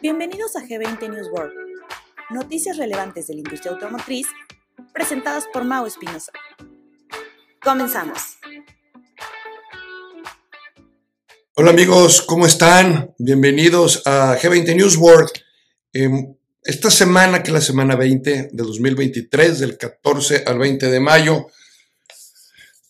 Bienvenidos 0.00 0.54
a 0.54 0.60
G20 0.60 1.10
News 1.10 1.26
World, 1.32 1.52
noticias 2.30 2.76
relevantes 2.76 3.26
de 3.26 3.34
la 3.34 3.40
industria 3.40 3.72
automotriz 3.72 4.28
presentadas 4.94 5.46
por 5.52 5.64
Mau 5.64 5.86
Espinosa. 5.86 6.30
Comenzamos. 7.60 8.38
Hola 11.56 11.70
amigos, 11.70 12.22
¿cómo 12.22 12.46
están? 12.46 13.12
Bienvenidos 13.18 14.06
a 14.06 14.38
G20 14.38 14.76
News 14.76 14.96
World. 14.96 15.32
Em, 15.92 16.32
esta 16.62 16.92
semana, 16.92 17.42
que 17.42 17.48
es 17.48 17.54
la 17.54 17.60
semana 17.60 17.96
20 17.96 18.50
de 18.52 18.62
2023, 18.62 19.58
del 19.58 19.76
14 19.76 20.44
al 20.46 20.58
20 20.58 20.90
de 20.90 21.00
mayo, 21.00 21.48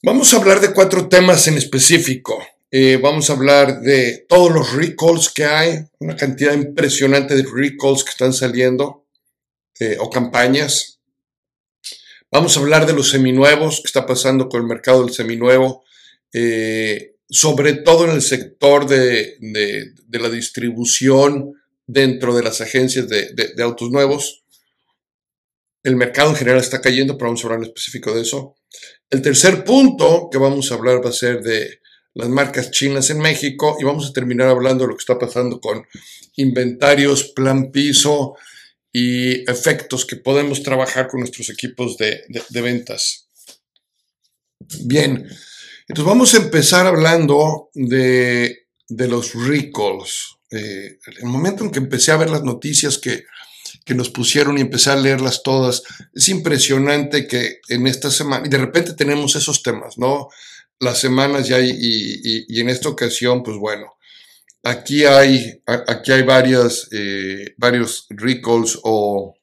vamos 0.03 0.35
a 0.35 0.37
hablar 0.37 0.61
de 0.61 0.75
cuatro 0.75 1.09
temas 1.09 1.49
en 1.49 1.57
específico. 1.57 2.39
Eh, 2.71 2.99
vamos 2.99 3.31
a 3.31 3.33
hablar 3.33 3.81
de 3.81 4.27
todos 4.29 4.53
los 4.53 4.75
recalls 4.75 5.31
que 5.31 5.47
hay, 5.47 5.87
una 6.01 6.17
cantidad 6.17 6.53
impresionante 6.53 7.35
de 7.35 7.47
recalls 7.51 8.05
que 8.05 8.11
están 8.11 8.35
saliendo 8.35 9.07
eh, 9.81 9.97
o 9.99 10.11
campañas. 10.11 11.01
Vamos 12.31 12.57
a 12.57 12.61
hablar 12.61 12.85
de 12.85 12.93
los 12.93 13.09
seminuevos, 13.09 13.81
que 13.81 13.87
está 13.87 14.05
pasando 14.05 14.51
con 14.51 14.61
el 14.61 14.67
mercado 14.67 15.03
del 15.03 15.15
seminuevo, 15.15 15.83
eh, 16.35 17.15
sobre 17.31 17.73
todo 17.73 18.05
en 18.05 18.11
el 18.11 18.21
sector 18.21 18.87
de, 18.87 19.39
la 20.11 20.29
distribución 20.29 21.55
dentro 21.87 22.37
de 22.37 22.43
las 22.43 22.61
agencias 22.61 23.09
de, 23.09 23.33
de, 23.33 23.63
autos 23.63 23.91
nuevos. 23.91 24.45
El 25.83 25.97
mercado 25.97 26.31
en 26.31 26.37
general 26.37 26.61
está 26.61 26.83
cayendo, 26.83 27.17
pero 27.17 27.29
vamos 27.29 27.43
a 27.43 27.47
hablar 27.47 27.61
en 27.61 27.67
específico 27.69 28.13
de 28.13 28.23
eso. 28.23 28.57
El 29.09 29.23
tercer 29.23 29.65
punto 29.65 30.29
que 30.31 30.37
vamos 30.37 30.71
a 30.71 30.75
hablar 30.75 31.03
va 31.03 31.09
a 31.09 31.15
ser 31.15 31.41
de 31.41 31.81
las 32.19 32.29
marcas 32.29 32.73
chinas 32.73 33.11
en 33.11 33.21
México 33.21 33.77
y 33.81 33.85
vamos 33.85 34.05
a 34.09 34.13
terminar 34.13 34.49
hablando 34.49 34.83
de 34.83 34.89
lo 34.89 34.97
que 34.97 35.03
está 35.03 35.17
pasando 35.17 35.61
con 35.61 35.87
inventarios, 36.35 37.29
plan 37.29 37.71
piso 37.71 38.35
y 38.93 39.49
efectos 39.49 40.05
que 40.05 40.17
podemos 40.17 40.65
trabajar 40.65 41.07
con 41.07 41.21
nuestros 41.21 41.49
equipos 41.49 41.97
de, 41.97 42.25
ventas. 42.61 43.29
Bien, 44.81 45.29
entonces 45.87 46.05
vamos 46.05 46.35
a 46.35 46.39
empezar 46.39 46.89
hablando 46.89 47.71
de, 47.73 48.67
los 48.89 49.35
recalls. 49.35 50.39
Eh, 50.51 50.99
el 51.21 51.27
momento 51.27 51.63
en 51.63 51.71
que 51.71 51.79
empecé 51.79 52.11
a 52.11 52.17
ver 52.17 52.31
las 52.31 52.43
noticias 52.43 52.99
que, 52.99 53.27
que 53.85 53.95
nos 53.95 54.11
pusieron 54.11 54.59
y 54.59 54.63
empecé 54.63 54.91
a 54.91 54.97
leerlas 54.97 55.45
todas, 55.45 55.85
es 56.13 56.29
impresionante 56.29 57.29
que 57.29 57.61
en 57.69 57.87
esta 57.87 58.11
semana, 58.11 58.45
y 58.45 58.51
de 58.51 58.59
repente 58.59 58.95
tenemos 58.95 59.37
esos 59.37 59.63
temas, 59.63 59.99
¿no? 59.99 60.31
Las 60.81 61.01
semanas 61.01 61.49
ya 61.49 61.59
y, 61.61 61.75
y, 62.49 62.61
en 62.61 62.69
esta 62.69 62.89
ocasión, 62.89 63.43
pues 63.43 63.57
bueno, 63.57 63.97
aquí 64.63 65.05
hay, 65.05 65.61
aquí 65.67 66.13
hay 66.13 66.23
varias, 66.23 66.87
eh, 66.93 67.55
varios 67.57 68.07
recalls 68.11 68.79
o, 68.83 69.35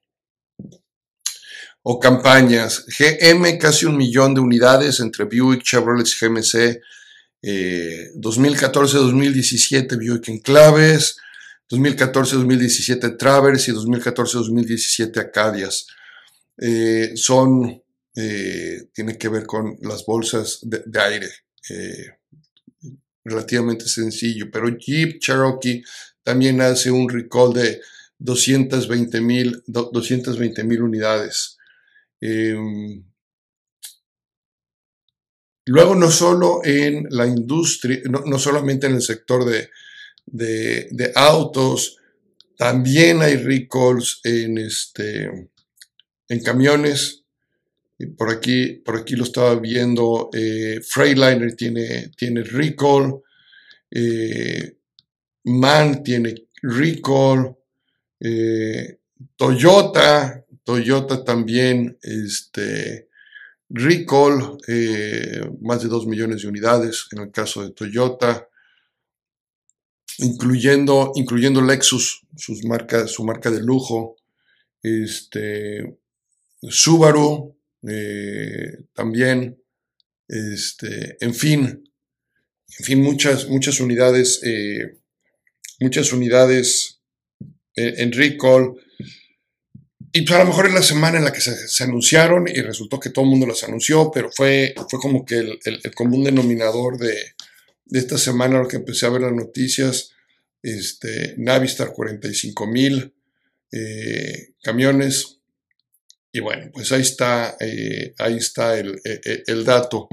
o 1.83 1.99
campañas. 1.99 2.85
GM, 2.87 3.57
casi 3.57 3.85
un 3.85 3.97
millón 3.97 4.33
de 4.33 4.39
unidades 4.41 4.99
entre 4.99 5.25
Buick, 5.25 5.63
Chevrolet 5.63 6.07
y 6.07 6.13
GMC. 6.19 6.81
2014-2017 7.43 9.93
eh, 9.93 9.97
Buick 9.97 10.29
Enclaves, 10.29 11.17
2014-2017 11.69 13.17
Travers 13.17 13.67
y 13.67 13.71
2014-2017 13.71 15.19
Acadias. 15.19 15.85
Eh, 16.57 17.11
son 17.15 17.83
eh, 18.15 18.89
tiene 18.93 19.17
que 19.17 19.29
ver 19.29 19.45
con 19.45 19.77
las 19.81 20.05
bolsas 20.05 20.59
de, 20.61 20.83
aire. 20.99 21.29
Eh, 21.69 22.11
relativamente 23.25 23.87
sencillo, 23.87 24.49
pero 24.51 24.69
Jeep 24.69 25.19
Cherokee 25.19 25.83
también 26.23 26.61
hace 26.61 26.91
un 26.91 27.09
recall 27.09 27.53
de 27.53 27.81
220 28.19 29.19
mil 29.21 30.81
unidades. 30.81 31.57
Em, 32.21 33.03
luego, 35.65 35.95
no 35.95 36.11
solo 36.11 36.61
en 36.63 37.07
la 37.09 37.27
industria, 37.27 37.99
no, 38.05 38.39
solamente 38.39 38.87
en 38.87 38.95
el 38.95 39.01
sector 39.01 39.43
de, 39.45 39.69
de, 40.25 41.11
autos, 41.15 41.97
también 42.57 43.21
hay 43.21 43.35
recalls 43.35 44.21
en, 44.23 44.57
este, 44.59 45.49
en 46.29 46.43
camiones, 46.43 47.24
por 48.17 48.29
aquí, 48.29 48.81
por 48.85 48.97
aquí 48.97 49.15
lo 49.15 49.23
estaba 49.23 49.55
viendo. 49.55 50.29
Eh, 50.33 50.81
Freightliner 50.81 51.55
tiene, 51.55 52.09
tiene 52.17 52.43
recall. 52.43 53.21
Eh, 53.89 54.77
MAN 55.45 56.03
tiene 56.03 56.47
recall. 56.61 57.55
Eh, 58.19 58.99
Toyota, 59.37 60.45
Toyota 60.63 61.23
también, 61.23 61.97
este, 62.01 63.07
recall, 63.69 64.57
más 65.61 65.81
de 65.81 65.87
2 65.87 66.07
millones 66.07 66.41
de 66.41 66.47
unidades 66.47 67.07
en 67.11 67.19
el 67.19 67.31
caso 67.31 67.63
de 67.63 67.71
Toyota, 67.71 68.49
incluyendo, 70.17 71.11
incluyendo 71.15 71.61
Lexus, 71.61 72.25
sus 72.35 72.61
su 73.07 73.23
marca 73.23 73.51
de 73.51 73.59
lujo, 73.61 74.15
este, 74.81 75.97
Subaru, 76.61 77.54
eh, 77.87 78.85
también, 78.93 79.61
este, 80.27 81.17
en 81.23 81.33
fin, 81.33 81.83
en 82.79 82.85
fin, 82.85 83.01
muchas, 83.01 83.47
muchas 83.47 83.79
unidades, 83.79 84.41
eh, 84.43 84.99
muchas 85.79 86.11
unidades 86.11 87.01
en, 87.75 88.11
recall. 88.11 88.73
Y 90.11 90.21
pues 90.21 90.31
a 90.39 90.43
lo 90.43 90.49
mejor 90.49 90.67
es 90.67 90.73
la 90.73 90.81
semana 90.81 91.17
en 91.17 91.25
la 91.25 91.33
que 91.33 91.41
se, 91.41 91.83
anunciaron 91.83 92.47
y 92.47 92.61
resultó 92.61 92.99
que 92.99 93.09
todo 93.09 93.25
el 93.25 93.31
mundo 93.31 93.47
las 93.47 93.63
anunció, 93.63 94.11
pero 94.11 94.31
fue, 94.31 94.73
fue 94.89 94.99
como 94.99 95.25
que 95.25 95.35
el, 95.35 95.93
común 95.93 96.23
denominador 96.23 96.97
de, 96.97 97.15
esta 97.91 98.17
semana, 98.17 98.59
lo 98.59 98.67
que 98.67 98.77
empecé 98.77 99.05
a 99.05 99.09
ver 99.09 99.21
las 99.21 99.33
noticias, 99.33 100.11
este, 100.63 101.35
Navistar 101.37 101.93
45 101.93 102.67
mil 102.67 103.13
eh, 103.71 104.53
camiones, 104.63 105.34
y 106.35 106.41
bueno, 106.41 106.69
pues 106.73 106.91
ahí 106.91 107.01
está, 107.01 107.55
eh, 107.61 108.13
ahí 108.17 108.35
está 108.35 108.77
el, 108.77 108.95
eh, 109.05 109.21
eh, 109.23 109.43
el, 109.47 109.63
dato 109.63 110.09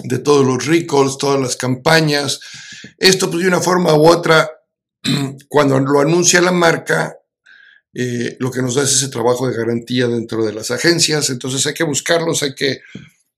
de 0.00 0.18
todos 0.18 0.46
los 0.46 0.66
recalls, 0.66 1.16
todas 1.16 1.40
las 1.40 1.56
campañas. 1.56 2.40
Esto, 2.98 3.30
pues 3.30 3.42
de 3.42 3.48
una 3.48 3.62
forma 3.62 3.94
u 3.94 4.06
otra, 4.06 4.50
cuando 5.48 5.80
lo 5.80 6.00
anuncia 6.00 6.42
la 6.42 6.52
marca, 6.52 7.16
lo 8.38 8.50
que 8.50 8.60
nos 8.60 8.74
da 8.74 8.82
es 8.82 8.92
ese 8.92 9.08
trabajo 9.08 9.48
de 9.48 9.56
garantía 9.56 10.08
dentro 10.08 10.44
de 10.44 10.52
las 10.52 10.70
agencias. 10.70 11.30
Entonces 11.30 11.66
hay 11.66 11.72
que 11.72 11.84
buscarlos, 11.84 12.42
hay 12.42 12.54
que, 12.54 12.80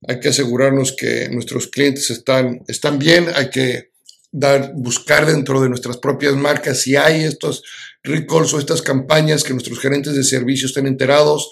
hay 0.09 0.19
que 0.19 0.31
asegurarnos 0.31 0.93
que 0.99 1.29
nuestros 1.29 1.69
clientes 1.69 2.11
están, 2.11 2.65
están 2.67 2.99
bien, 2.99 3.29
hay 3.33 3.49
que 3.49 3.93
dar, 4.33 4.73
buscar 4.75 5.25
dentro 5.25 5.61
de 5.61 5.69
nuestras 5.69 5.99
propias 5.99 6.35
marcas 6.35 6.81
si 6.81 6.97
hay 6.97 7.23
estos 7.23 7.63
recalls 8.03 8.53
o 8.55 8.59
estas 8.59 8.83
campañas 8.83 9.45
que 9.45 9.53
nuestros 9.53 9.79
gerentes 9.79 10.17
de 10.17 10.25
servicio 10.25 10.67
estén 10.67 10.89
enterados 10.89 11.49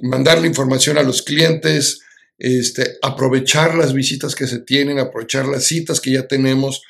mandar 0.00 0.40
la 0.40 0.46
información 0.46 0.98
a 0.98 1.02
los 1.02 1.22
clientes, 1.22 2.00
este, 2.38 2.98
aprovechar 3.02 3.74
las 3.74 3.94
visitas 3.94 4.34
que 4.34 4.46
se 4.46 4.58
tienen, 4.58 4.98
aprovechar 4.98 5.46
las 5.46 5.64
citas 5.64 6.00
que 6.00 6.12
ya 6.12 6.26
tenemos 6.26 6.82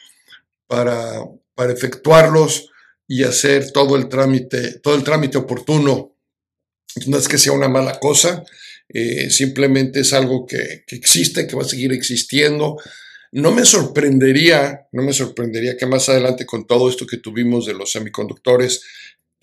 para, 0.66 1.20
para 1.54 1.72
efectuarlos 1.72 2.70
y 3.06 3.22
hacer 3.22 3.70
todo 3.70 3.96
el 3.96 4.08
trámite, 4.08 4.80
todo 4.80 4.96
el 4.96 5.04
trámite 5.04 5.38
oportuno. 5.38 6.16
No 7.06 7.18
es 7.18 7.28
que 7.28 7.38
sea 7.38 7.52
una 7.52 7.68
mala 7.68 8.00
cosa, 8.00 8.44
eh, 8.88 9.30
simplemente 9.30 10.00
es 10.00 10.12
algo 10.12 10.46
que, 10.46 10.84
que, 10.86 10.96
existe, 10.96 11.46
que 11.46 11.56
va 11.56 11.62
a 11.62 11.68
seguir 11.68 11.92
existiendo. 11.92 12.78
No 13.32 13.52
me 13.52 13.64
sorprendería, 13.64 14.86
no 14.92 15.02
me 15.02 15.12
sorprendería 15.12 15.76
que 15.76 15.86
más 15.86 16.08
adelante 16.08 16.46
con 16.46 16.66
todo 16.66 16.88
esto 16.88 17.06
que 17.06 17.18
tuvimos 17.18 17.66
de 17.66 17.74
los 17.74 17.92
semiconductores, 17.92 18.82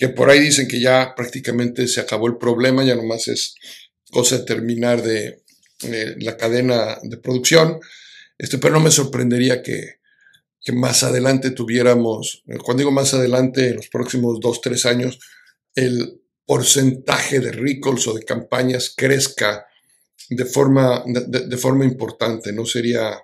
que 0.03 0.09
por 0.09 0.29
ahí 0.29 0.41
dicen 0.41 0.67
que 0.67 0.81
ya 0.81 1.15
prácticamente 1.15 1.88
se 1.88 2.01
acabó 2.01 2.27
el 2.27 2.35
problema, 2.35 2.83
ya 2.83 2.94
nomás 2.94 3.29
es 3.29 3.55
cosa 4.11 4.38
de 4.38 4.44
terminar 4.44 5.01
de 5.01 5.41
la 6.17 6.35
cadena 6.35 6.97
de 7.03 7.15
producción, 7.15 7.79
este, 8.38 8.57
pero 8.57 8.73
no 8.73 8.81
me 8.81 8.91
sorprendería 8.91 9.63
que, 9.63 10.01
más 10.73 11.03
adelante 11.03 11.51
tuviéramos, 11.51 12.44
cuando 12.65 12.81
digo 12.81 12.91
más 12.91 13.13
adelante, 13.13 13.69
en 13.69 13.77
los 13.77 13.88
próximos 13.88 14.41
dos, 14.41 14.59
tres 14.59 14.85
años, 14.85 15.19
el 15.73 16.21
porcentaje 16.45 17.39
de 17.39 17.53
recalls 17.53 18.06
o 18.07 18.13
de 18.13 18.25
campañas 18.25 18.94
crezca 18.97 19.65
de 20.29 20.44
forma, 20.44 21.01
de 21.06 21.57
forma 21.57 21.85
importante, 21.85 22.51
no 22.51 22.65
sería, 22.65 23.23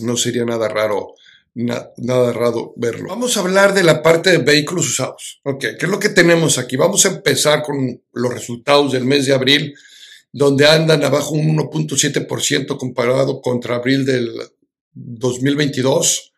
no 0.00 0.16
sería 0.16 0.46
nada 0.46 0.68
raro 0.68 1.12
nada 1.54 2.32
raro 2.32 2.72
verlo. 2.76 3.08
Vamos 3.08 3.36
a 3.36 3.40
hablar 3.40 3.74
de 3.74 3.82
la 3.82 4.02
parte 4.02 4.30
de 4.30 4.38
vehículos 4.38 4.88
usados. 4.88 5.40
Ok, 5.44 5.60
¿qué 5.78 5.86
es 5.86 5.88
lo 5.88 5.98
que 5.98 6.08
tenemos 6.08 6.58
aquí? 6.58 6.76
Vamos 6.76 7.04
a 7.04 7.10
empezar 7.10 7.62
con 7.62 8.00
los 8.12 8.32
resultados 8.32 8.92
del 8.92 9.04
mes 9.04 9.26
de 9.26 9.34
abril, 9.34 9.74
donde 10.32 10.66
andan 10.66 11.04
abajo 11.04 11.32
un 11.34 11.56
1.7% 11.56 12.76
comparado 12.78 13.40
contra 13.40 13.76
abril 13.76 14.06
del 14.06 14.30
2022. 14.94 16.32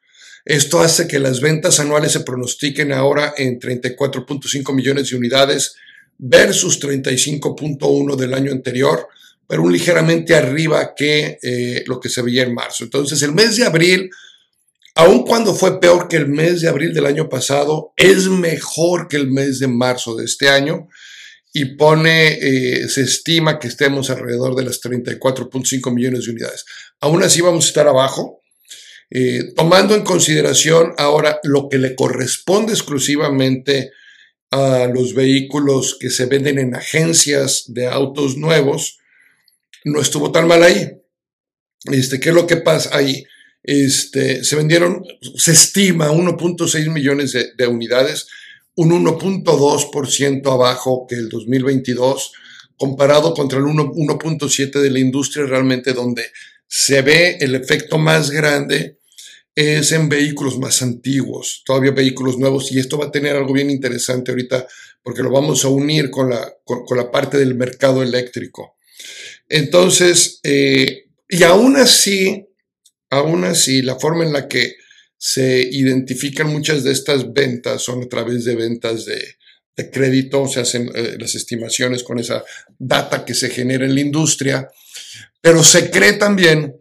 Esto 0.44 0.81
hace 0.81 1.06
que 1.08 1.19
las 1.19 1.40
ventas 1.40 1.81
anuales 1.81 2.12
se 2.12 2.20
pronostiquen 2.20 2.93
ahora 2.93 3.34
en 3.37 3.58
34.5 3.58 4.75
millones 4.75 5.10
de 5.10 5.17
unidades 5.17 5.76
versus 6.19 6.81
35.1 6.81 8.17
del 8.17 8.34
año 8.34 8.52
anterior, 8.52 9.08
pero 9.46 9.62
un 9.62 9.72
ligeramente 9.72 10.34
arriba 10.34 10.94
que 10.94 11.38
eh, 11.43 11.84
lo 11.87 11.99
que 11.99 12.08
se 12.08 12.22
veía 12.22 12.43
en 12.43 12.55
marzo. 12.55 12.84
Entonces, 12.84 13.22
el 13.22 13.32
mes 13.32 13.56
de 13.56 13.64
abril, 13.64 14.10
aun 14.94 15.25
cuando 15.25 15.55
fue 15.55 15.81
peor 15.81 16.08
que 16.08 16.17
el 16.17 16.29
mes 16.29 16.61
de 16.61 16.69
abril 16.69 16.94
del 16.94 17.06
año 17.06 17.29
pasado, 17.29 17.93
es 17.96 18.29
mejor 18.29 19.08
que 19.08 19.17
el 19.17 19.31
mes 19.31 19.58
de 19.58 19.69
marzo 19.69 20.14
de 20.17 20.25
este 20.25 20.49
año 20.49 20.88
y 21.52 21.76
pone, 21.76 22.32
eh, 22.32 22.88
se 22.88 23.02
estima 23.02 23.58
que 23.58 23.69
estemos 23.69 24.11
alrededor 24.11 24.56
de 24.56 24.64
las 24.64 24.81
34.5 24.81 25.94
millones 25.94 26.25
de 26.25 26.32
unidades. 26.32 26.64
Aún 27.00 27.23
así 27.23 27.41
vamos 27.41 27.64
a 27.64 27.69
estar 27.69 27.87
abajo, 27.87 28.41
eh, 29.11 29.52
tomando 29.55 29.94
en 29.94 30.02
consideración 30.02 30.94
ahora 30.99 31.38
lo 31.44 31.69
que 31.69 31.79
le 31.79 31.94
corresponde 31.94 32.73
exclusivamente 32.73 33.93
a 34.50 34.91
los 34.93 35.14
vehículos 35.14 35.96
que 35.99 36.11
se 36.11 36.26
venden 36.26 36.58
en 36.58 36.75
agencias 36.75 37.64
de 37.69 37.87
autos 37.87 38.37
nuevos, 38.37 38.99
no 39.85 40.00
estuvo 40.00 40.32
tan 40.32 40.49
mal 40.49 40.62
ahí. 40.62 40.91
Este, 41.85 42.19
¿Qué 42.19 42.31
es 42.31 42.35
lo 42.35 42.46
que 42.46 42.56
pasa 42.56 42.96
ahí? 42.96 43.25
Este, 43.64 44.44
se 44.44 44.56
vendieron, 44.56 45.05
se 45.37 45.52
estima 45.52 46.12
1.6 46.12 46.90
millones 46.90 47.32
de, 47.56 47.66
unidades, 47.66 48.28
un 48.76 48.90
1.2% 48.90 50.52
abajo 50.52 51.06
que 51.08 51.14
el 51.16 51.31
2022, 51.31 52.32
comparado 52.76 53.32
contra 53.32 53.58
el 53.58 53.64
1.7 53.64 54.81
de 54.81 54.90
la 54.90 54.99
industria 54.99 55.46
realmente 55.46 55.94
donde 55.94 56.25
se 56.69 57.00
ve 57.02 57.38
el 57.40 57.55
efecto 57.55 57.99
más 57.99 58.31
grande 58.31 58.99
es 59.55 59.93
en 59.93 60.08
vehículos 60.08 60.58
más 60.58 60.82
antiguos, 60.82 61.62
todavía 61.64 61.93
vehículos 61.93 62.38
nuevos, 62.38 62.70
y 62.70 62.81
esto 62.81 62.99
va 62.99 63.06
a 63.06 63.12
tener 63.12 63.37
algo 63.37 63.52
bien 63.52 63.70
interesante 63.70 64.32
ahorita 64.32 64.67
porque 65.02 65.22
lo 65.22 65.31
vamos 65.31 65.64
a 65.64 65.69
unir 65.69 66.10
con 66.10 66.31
la, 66.31 66.52
con 66.64 66.96
la 66.96 67.10
parte 67.10 67.38
del 67.38 67.55
mercado 67.55 68.02
eléctrico. 68.02 68.76
Entonces, 69.49 70.40
eh, 70.43 71.05
y 71.28 71.43
aún 71.43 71.76
así, 71.76 72.49
aún 73.14 73.44
así, 73.44 73.82
la 73.82 73.99
forma 73.99 74.25
en 74.25 74.32
la 74.32 74.49
que 74.49 74.76
se 75.16 75.61
identifican 75.62 76.49
muchas 76.49 76.84
de 76.84 76.93
estas 76.93 77.32
ventas 77.32 77.82
son 77.82 78.02
a 78.02 78.08
través 78.08 78.44
de 78.44 78.56
ventas 78.56 79.06
de, 79.06 79.37
crédito, 79.90 80.46
se 80.46 80.61
hacen 80.61 80.88
eh, 80.94 81.16
las 81.19 81.34
estimaciones 81.34 82.05
con 82.05 82.19
esa 82.19 82.44
data 82.78 83.25
que 83.25 83.34
se 83.34 83.50
genera 83.50 83.84
en 83.84 83.94
la 83.94 84.00
industria, 84.00 84.69
pero 85.40 85.64
se 85.64 85.90
cree 85.90 86.12
también 86.12 86.76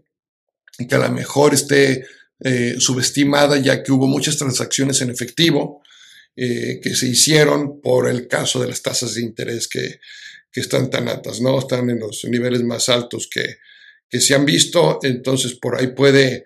que 0.87 0.95
a 0.95 0.99
lo 0.99 1.11
mejor 1.11 1.53
esté 1.53 2.05
eh, 2.39 2.75
subestimada 2.77 3.57
ya 3.57 3.81
que 3.81 3.91
hubo 3.91 4.07
muchas 4.07 4.37
transacciones 4.37 5.01
en 5.01 5.09
efectivo 5.09 5.81
que 6.35 6.95
se 6.95 7.05
hicieron 7.05 7.79
por 7.79 8.09
el 8.09 8.27
caso 8.27 8.59
de 8.59 8.67
las 8.67 8.81
tasas 8.81 9.13
de 9.13 9.21
interés 9.21 9.67
que, 9.67 9.99
que 10.53 10.61
están 10.61 10.89
tan 10.89 11.07
altas, 11.07 11.41
¿no? 11.41 11.59
Están 11.59 11.89
en 11.89 11.99
los 11.99 12.23
niveles 12.25 12.63
más 12.63 12.87
altos 12.89 13.27
que, 13.29 13.57
que 14.13 14.21
se 14.21 14.35
han 14.35 14.45
visto, 14.45 14.99
entonces 15.01 15.55
por 15.55 15.75
ahí 15.75 15.87
puede, 15.87 16.45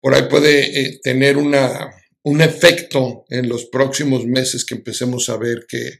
por 0.00 0.14
ahí 0.14 0.22
puede 0.30 0.80
eh, 0.80 1.00
tener 1.02 1.36
una, 1.36 1.90
un 2.22 2.40
efecto 2.40 3.24
en 3.28 3.48
los 3.48 3.64
próximos 3.64 4.24
meses 4.24 4.64
que 4.64 4.76
empecemos 4.76 5.28
a 5.28 5.36
ver 5.36 5.66
que, 5.68 5.98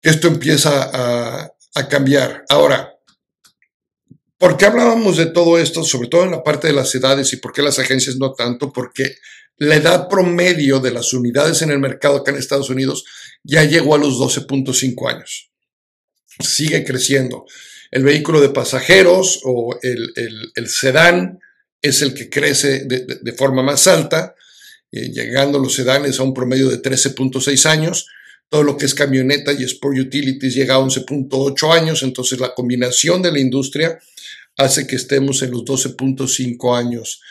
esto 0.00 0.28
empieza 0.28 0.90
a, 0.92 1.52
a 1.74 1.88
cambiar. 1.88 2.44
Ahora, 2.48 2.96
¿por 4.38 4.56
qué 4.56 4.64
hablábamos 4.64 5.18
de 5.18 5.26
todo 5.26 5.58
esto, 5.58 5.84
sobre 5.84 6.08
todo 6.08 6.24
en 6.24 6.30
la 6.30 6.42
parte 6.42 6.68
de 6.68 6.72
las 6.72 6.94
edades 6.94 7.32
y 7.34 7.36
por 7.36 7.52
qué 7.52 7.60
las 7.60 7.78
agencias 7.78 8.16
no 8.16 8.32
tanto? 8.32 8.72
Porque 8.72 9.16
la 9.58 9.74
edad 9.74 10.08
promedio 10.08 10.80
de 10.80 10.92
las 10.92 11.12
unidades 11.12 11.60
en 11.60 11.70
el 11.70 11.80
mercado 11.80 12.16
acá 12.16 12.30
en 12.30 12.38
Estados 12.38 12.70
Unidos 12.70 13.04
ya 13.42 13.64
llegó 13.64 13.94
a 13.94 13.98
los 13.98 14.14
12.5 14.14 15.12
años 15.12 15.50
sigue 16.40 16.84
creciendo. 16.84 17.46
El 17.96 18.02
vehículo 18.02 18.42
de 18.42 18.50
pasajeros 18.50 19.40
o 19.44 19.74
el, 19.80 20.68
sedán 20.68 21.40
es 21.80 22.02
el 22.02 22.12
que 22.12 22.28
crece 22.28 22.84
de, 22.84 23.32
forma 23.32 23.62
más 23.62 23.86
alta, 23.86 24.34
eh, 24.92 25.08
llegando 25.10 25.58
los 25.58 25.76
sedanes 25.76 26.20
a 26.20 26.22
un 26.22 26.34
promedio 26.34 26.68
de 26.68 26.82
13.6 26.82 27.64
años. 27.64 28.06
Todo 28.50 28.64
lo 28.64 28.76
que 28.76 28.84
es 28.84 28.94
camioneta 28.94 29.54
y 29.54 29.64
Sport 29.64 29.96
Utilities 29.96 30.54
llega 30.54 30.74
a 30.74 30.80
11.8 30.80 31.72
años, 31.72 32.02
entonces 32.02 32.38
la 32.38 32.52
combinación 32.52 33.22
de 33.22 33.32
la 33.32 33.40
industria 33.40 33.98
hace 34.58 34.86
que 34.86 34.96
estemos 34.96 35.40
en 35.40 35.52
los 35.52 35.64
12.5 35.64 36.78
años. 36.78 37.22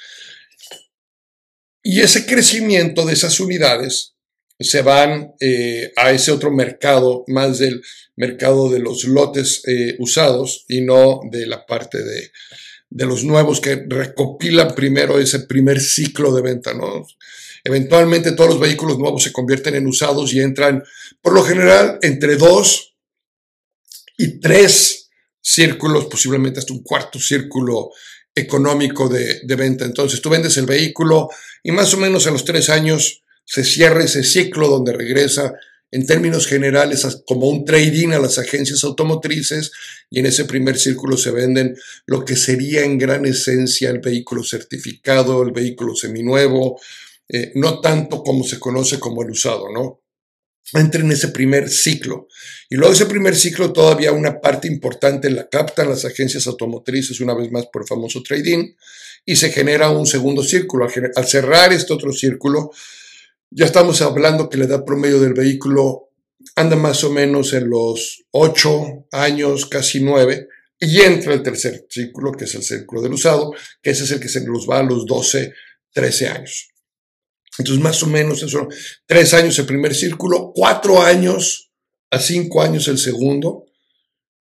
Y 1.83 2.01
ese 2.01 2.25
crecimiento 2.25 3.05
de 3.05 3.13
esas 3.13 3.39
unidades 3.39 4.14
se 4.59 4.81
van 4.81 5.33
eh, 5.39 5.91
a 5.97 6.11
ese 6.11 6.31
otro 6.31 6.51
mercado, 6.51 7.25
más 7.27 7.59
del 7.59 7.83
mercado 8.15 8.69
de 8.69 8.79
los 8.79 9.03
lotes 9.03 9.61
eh, 9.67 9.95
usados 9.99 10.65
y 10.69 10.81
no 10.81 11.19
de 11.29 11.45
la 11.45 11.65
parte 11.65 12.01
de, 12.01 12.31
de, 12.89 13.05
los 13.05 13.25
nuevos 13.25 13.59
que 13.59 13.85
recopilan 13.87 14.73
primero 14.73 15.19
ese 15.19 15.39
primer 15.41 15.81
ciclo 15.81 16.33
de 16.33 16.41
venta, 16.41 16.73
¿no? 16.73 17.05
Eventualmente 17.65 18.31
todos 18.31 18.51
los 18.51 18.59
vehículos 18.59 18.97
nuevos 18.97 19.23
se 19.23 19.33
convierten 19.33 19.75
en 19.75 19.87
usados 19.87 20.33
y 20.33 20.39
entran, 20.39 20.83
por 21.21 21.33
lo 21.33 21.43
general, 21.43 21.99
entre 22.01 22.37
dos 22.37 22.95
y 24.17 24.39
tres 24.39 25.09
círculos, 25.41 26.05
posiblemente 26.05 26.59
hasta 26.59 26.73
un 26.73 26.83
cuarto 26.83 27.19
círculo 27.19 27.89
económico 28.33 29.09
de, 29.09 29.41
de 29.43 29.55
venta. 29.55 29.83
Entonces 29.83 30.21
tú 30.21 30.29
vendes 30.29 30.55
el 30.57 30.65
vehículo 30.65 31.29
y 31.63 31.71
más 31.71 31.93
o 31.93 31.97
menos 31.97 32.27
a 32.27 32.31
los 32.31 32.45
tres 32.45 32.69
años 32.69 33.24
se 33.45 33.63
cierra 33.63 34.03
ese 34.03 34.23
ciclo 34.23 34.67
donde 34.67 34.93
regresa 34.93 35.53
en 35.91 36.05
términos 36.05 36.47
generales 36.47 37.07
como 37.25 37.47
un 37.47 37.63
trading 37.63 38.09
a 38.09 38.19
las 38.19 38.37
agencias 38.37 38.83
automotrices 38.83 39.71
y 40.09 40.19
en 40.19 40.25
ese 40.25 40.45
primer 40.45 40.77
círculo 40.77 41.15
se 41.15 41.31
venden 41.31 41.77
lo 42.05 42.25
que 42.25 42.35
sería 42.35 42.83
en 42.83 42.97
gran 42.97 43.25
esencia 43.25 43.89
el 43.91 43.99
vehículo 43.99 44.43
certificado, 44.43 45.41
el 45.43 45.51
vehículo 45.51 45.95
seminuevo, 45.95 46.81
eh, 47.29 47.51
no 47.55 47.79
tanto 47.79 48.23
como 48.23 48.43
se 48.43 48.59
conoce 48.59 48.99
como 48.99 49.23
el 49.23 49.31
usado, 49.31 49.71
¿no? 49.71 50.01
Entra 50.73 51.01
en 51.01 51.11
ese 51.11 51.29
primer 51.29 51.69
ciclo. 51.69 52.27
Y 52.69 52.75
luego 52.75 52.93
ese 52.93 53.05
primer 53.05 53.35
ciclo 53.35 53.71
todavía 53.71 54.11
una 54.11 54.41
parte 54.41 54.67
importante 54.67 55.29
la 55.29 55.47
captan 55.47 55.89
las 55.89 56.05
agencias 56.05 56.47
automotrices, 56.47 57.21
una 57.21 57.35
vez 57.35 57.51
más 57.51 57.67
por 57.67 57.83
el 57.83 57.87
famoso 57.87 58.21
trading, 58.23 58.73
y 59.25 59.35
se 59.35 59.51
genera 59.51 59.91
un 59.91 60.07
segundo 60.07 60.43
círculo. 60.43 60.87
Al 61.15 61.25
cerrar 61.27 61.71
este 61.71 61.93
otro 61.93 62.11
círculo, 62.11 62.71
ya 63.51 63.65
estamos 63.65 64.01
hablando 64.01 64.49
que 64.49 64.57
la 64.57 64.65
edad 64.65 64.85
promedio 64.85 65.19
del 65.19 65.33
vehículo 65.33 66.09
anda 66.55 66.75
más 66.75 67.03
o 67.03 67.11
menos 67.11 67.53
en 67.53 67.69
los 67.69 68.25
8 68.31 69.07
años, 69.11 69.65
casi 69.65 70.01
9, 70.01 70.47
y 70.79 71.01
entra 71.01 71.33
el 71.33 71.43
tercer 71.43 71.85
círculo, 71.89 72.31
que 72.33 72.45
es 72.45 72.55
el 72.55 72.63
círculo 72.63 73.01
del 73.01 73.13
usado, 73.13 73.51
que 73.81 73.91
ese 73.91 74.03
es 74.03 74.11
el 74.11 74.19
que 74.19 74.29
se 74.29 74.45
nos 74.45 74.69
va 74.69 74.79
a 74.79 74.83
los 74.83 75.05
12, 75.05 75.53
13 75.91 76.27
años. 76.27 76.69
Entonces, 77.57 77.83
más 77.83 78.03
o 78.03 78.07
menos 78.07 78.39
son 78.39 78.67
3 79.05 79.33
años 79.35 79.57
el 79.59 79.65
primer 79.65 79.95
círculo, 79.95 80.51
4 80.53 81.01
años 81.01 81.71
a 82.11 82.19
5 82.19 82.61
años 82.61 82.87
el 82.87 82.97
segundo. 82.97 83.65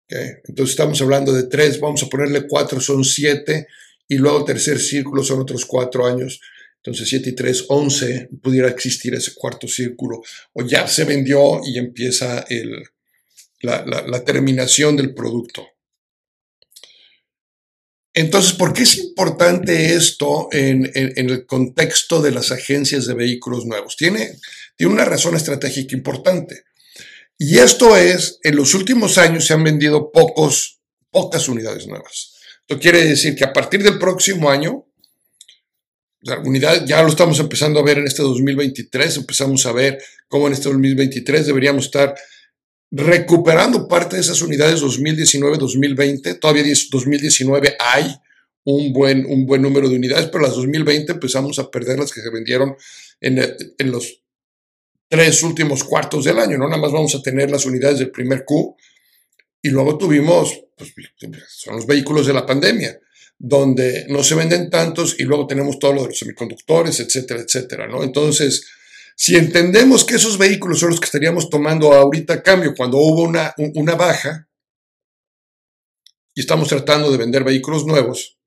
Entonces, 0.10 0.72
estamos 0.72 1.02
hablando 1.02 1.34
de 1.34 1.44
3, 1.44 1.80
vamos 1.80 2.04
a 2.04 2.08
ponerle 2.08 2.48
4, 2.48 2.82
son 2.82 3.04
7, 3.04 3.68
y 4.10 4.18
luego 4.18 4.40
el 4.40 4.46
tercer 4.46 4.80
círculo 4.80 5.24
son 5.24 5.42
otros 5.42 5.66
4 5.66 6.06
años 6.06 6.40
entonces 6.88 7.10
7 7.10 7.32
y 7.32 7.36
3, 7.36 7.66
11, 7.68 8.30
pudiera 8.42 8.70
existir 8.70 9.14
ese 9.14 9.34
cuarto 9.34 9.68
círculo, 9.68 10.22
o 10.54 10.66
ya 10.66 10.88
se 10.88 11.04
vendió 11.04 11.60
y 11.66 11.78
empieza 11.78 12.46
el, 12.48 12.82
la, 13.60 14.24
terminación 14.24 14.96
del 14.96 15.14
producto. 15.14 15.68
Entonces, 18.14 18.54
¿por 18.54 18.72
qué 18.72 18.84
es 18.84 18.98
importante 19.00 19.96
esto 19.96 20.48
en, 20.54 20.90
el 20.96 21.46
contexto 21.46 22.22
de 22.22 22.32
las 22.32 22.54
agencias 22.54 23.06
de 23.06 23.16
vehículos 23.16 23.66
nuevos? 23.66 23.98
Tiene, 23.98 24.40
tiene 24.78 24.94
una 24.94 25.04
razón 25.04 25.36
estratégica 25.36 25.94
importante. 25.94 26.64
Y 27.38 27.60
esto 27.60 27.98
es, 27.98 28.40
en 28.44 28.56
los 28.56 28.74
últimos 28.74 29.18
años 29.18 29.46
se 29.46 29.54
han 29.54 29.64
vendido 29.66 30.10
pocos, 30.14 30.80
pocas 31.12 31.50
unidades 31.50 31.86
nuevas. 31.86 32.36
Esto 32.62 32.80
quiere 32.80 33.04
decir 33.04 33.36
que 33.36 33.44
a 33.44 33.52
partir 33.52 33.84
del 33.84 34.00
próximo 34.00 34.50
año 34.50 34.87
unidad 36.44 36.86
ya 36.86 37.02
lo 37.02 37.10
estamos 37.10 37.40
empezando 37.40 37.80
a 37.80 37.84
ver 37.84 38.00
en 38.00 38.08
este 38.08 38.24
2023, 38.24 39.18
empezamos 39.18 39.66
a 39.66 39.72
ver 39.72 39.98
cómo 40.28 40.48
en 40.48 40.54
este 40.54 40.70
2023 40.70 41.48
deberíamos 41.48 41.86
estar 41.86 42.16
recuperando 42.92 43.88
parte 43.88 44.16
de 44.16 44.22
esas 44.22 44.42
unidades 44.42 44.82
2019-2020. 44.82 46.40
Todavía 46.40 46.64
2019 46.64 47.76
hay 47.80 48.16
un 48.64 48.94
buen, 48.94 49.26
un 49.26 49.46
buen 49.46 49.62
número 49.62 49.90
de 49.90 49.96
unidades, 49.96 50.28
pero 50.28 50.44
las 50.44 50.56
2020 50.56 51.14
empezamos 51.14 51.60
a 51.60 51.70
perder 51.70 52.00
las 52.00 52.12
que 52.12 52.22
se 52.22 52.30
vendieron 52.30 52.76
en, 53.22 53.40
en 53.78 53.92
los 53.92 54.22
tres 55.10 55.42
últimos 55.44 55.84
cuartos 55.84 56.26
del 56.26 56.40
año, 56.40 56.58
¿no? 56.58 56.68
Nada 56.68 56.82
más 56.82 56.92
vamos 56.92 57.16
a 57.16 57.22
tener 57.22 57.50
las 57.50 57.66
unidades 57.66 58.00
del 58.00 58.12
primer 58.12 58.44
Q 58.46 58.76
y 59.62 59.70
luego 59.70 59.98
tuvimos, 59.98 60.66
pues, 60.76 60.94
son 61.48 61.76
los 61.76 61.88
vehículos 61.88 62.28
de 62.28 62.34
la 62.34 62.46
pandemia 62.46 63.00
donde 63.40 64.06
no 64.10 64.24
se 64.24 64.36
venden 64.36 64.70
tantos 64.70 65.16
y 65.20 65.24
luego 65.24 65.46
tenemos 65.46 65.78
todo 65.78 65.94
lo 65.94 66.02
de 66.04 66.08
los 66.10 66.20
semiconductores, 66.20 67.00
etcétera, 67.00 67.42
etcétera, 67.42 67.88
¿no? 67.88 68.04
Entonces, 68.04 68.66
si 69.16 69.36
entendemos 69.36 70.06
que 70.06 70.16
esos 70.16 70.38
vehículos 70.38 70.80
son 70.80 70.90
los 70.90 71.00
que 71.00 71.06
estaríamos 71.06 71.50
tomando 71.50 71.94
ahorita 71.94 72.36
a 72.36 72.44
cambio 72.44 72.74
cuando 72.76 72.98
hubo 72.98 73.24
una, 73.24 73.96
baja 73.96 74.48
y 76.34 76.42
estamos 76.42 76.68
tratando 76.68 77.12
de 77.12 77.18
vender 77.18 77.44
vehículos 77.44 77.86
nuevos, 77.86 78.38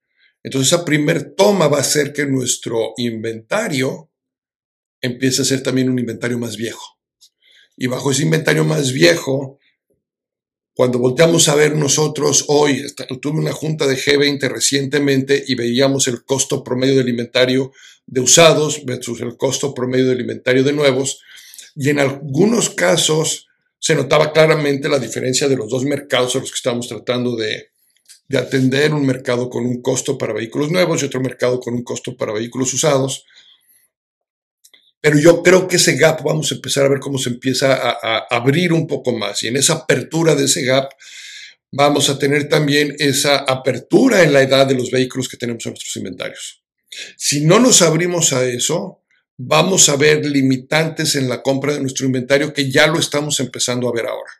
entonces 0.42 0.72
esa 0.72 0.84
primer 0.84 1.34
toma 1.34 1.68
va 1.68 1.78
a 1.78 1.82
hacer 1.82 2.12
que 2.12 2.26
nuestro 2.26 2.94
inventario 2.96 4.10
empiece 5.00 5.42
a 5.42 5.44
ser 5.44 5.62
también 5.62 5.90
un 5.90 5.98
inventario 5.98 6.38
más 6.38 6.56
viejo. 6.56 6.98
Y 7.76 7.86
bajo 7.86 8.10
ese 8.10 8.22
inventario 8.22 8.64
más 8.64 8.92
viejo, 8.92 9.58
cuando 10.74 10.98
volteamos 10.98 11.48
a 11.48 11.54
ver 11.54 11.76
nosotros 11.76 12.44
hoy, 12.48 12.86
tuve 13.20 13.38
una 13.38 13.52
junta 13.52 13.86
de 13.86 13.96
G20 13.96 14.48
recientemente 14.48 15.42
y 15.46 15.54
veíamos 15.54 16.08
el 16.08 16.24
costo 16.24 16.62
promedio 16.62 16.96
del 16.96 17.08
inventario 17.08 17.72
de 18.06 18.20
usados 18.20 18.84
versus 18.84 19.20
el 19.20 19.36
costo 19.36 19.74
promedio 19.74 20.08
del 20.08 20.20
inventario 20.20 20.64
de 20.64 20.72
nuevos, 20.72 21.20
y 21.76 21.90
en 21.90 21.98
algunos 21.98 22.70
casos 22.70 23.48
se 23.78 23.94
notaba 23.94 24.32
claramente 24.32 24.88
la 24.88 24.98
diferencia 24.98 25.48
de 25.48 25.56
los 25.56 25.70
dos 25.70 25.84
mercados 25.84 26.36
a 26.36 26.40
los 26.40 26.50
que 26.50 26.56
estamos 26.56 26.88
tratando 26.88 27.36
de, 27.36 27.70
de 28.28 28.38
atender, 28.38 28.92
un 28.94 29.06
mercado 29.06 29.50
con 29.50 29.66
un 29.66 29.82
costo 29.82 30.18
para 30.18 30.32
vehículos 30.32 30.70
nuevos 30.70 31.02
y 31.02 31.06
otro 31.06 31.20
mercado 31.20 31.58
con 31.58 31.74
un 31.74 31.82
costo 31.82 32.16
para 32.16 32.32
vehículos 32.32 32.72
usados. 32.74 33.24
Pero 35.00 35.18
yo 35.18 35.42
creo 35.42 35.66
que 35.66 35.76
ese 35.76 35.96
gap 35.96 36.22
vamos 36.22 36.52
a 36.52 36.54
empezar 36.54 36.84
a 36.84 36.88
ver 36.88 37.00
cómo 37.00 37.18
se 37.18 37.30
empieza 37.30 37.74
a, 37.74 38.26
abrir 38.30 38.72
un 38.72 38.86
poco 38.86 39.16
más. 39.16 39.42
Y 39.42 39.48
en 39.48 39.56
esa 39.56 39.74
apertura 39.74 40.34
de 40.34 40.44
ese 40.44 40.62
gap 40.64 40.90
vamos 41.72 42.10
a 42.10 42.18
tener 42.18 42.48
también 42.48 42.94
esa 42.98 43.38
apertura 43.38 44.22
en 44.22 44.32
la 44.32 44.42
edad 44.42 44.66
de 44.66 44.74
los 44.74 44.90
vehículos 44.90 45.28
que 45.28 45.36
tenemos 45.36 45.64
en 45.64 45.72
nuestros 45.72 45.96
inventarios. 45.96 46.62
Si 47.16 47.40
no 47.40 47.60
nos 47.60 47.82
abrimos 47.82 48.32
a 48.32 48.44
eso, 48.44 49.02
vamos 49.38 49.88
a 49.88 49.96
ver 49.96 50.26
limitantes 50.26 51.14
en 51.14 51.28
la 51.28 51.40
compra 51.42 51.72
de 51.72 51.80
nuestro 51.80 52.04
inventario 52.04 52.52
que 52.52 52.70
ya 52.70 52.86
lo 52.86 52.98
estamos 52.98 53.40
empezando 53.40 53.88
a 53.88 53.92
ver 53.92 54.06
ahora. 54.06 54.30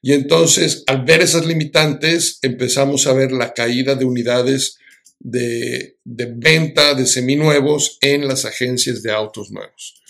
Y 0.00 0.12
entonces, 0.12 0.84
al 0.86 1.04
ver 1.04 1.22
esas 1.22 1.46
limitantes, 1.46 2.38
empezamos 2.42 3.06
a 3.06 3.12
ver 3.12 3.32
la 3.32 3.52
caída 3.52 3.94
de 3.94 4.04
unidades 4.04 4.78
de, 5.22 5.98
venta 6.04 6.94
de 6.94 7.06
seminuevos 7.06 7.98
en 8.00 8.26
las 8.26 8.44
agencias 8.44 9.02
de 9.02 9.12
autos 9.12 9.50
nuevos. 9.50 10.02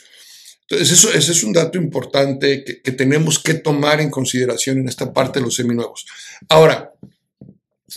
Entonces, 0.63 0.91
eso, 0.91 1.13
ese 1.13 1.33
es 1.33 1.45
un 1.45 1.53
dato 1.53 1.77
importante 1.77 2.65
que, 2.65 2.81
que, 2.81 2.93
tenemos 2.93 3.39
que 3.39 3.55
tomar 3.55 4.01
en 4.01 4.11
consideración 4.11 4.79
en 4.79 4.89
esta 4.89 5.13
parte 5.13 5.39
de 5.39 5.45
los 5.45 5.57
seminuevos. 5.57 6.07
Ahora, 6.49 6.95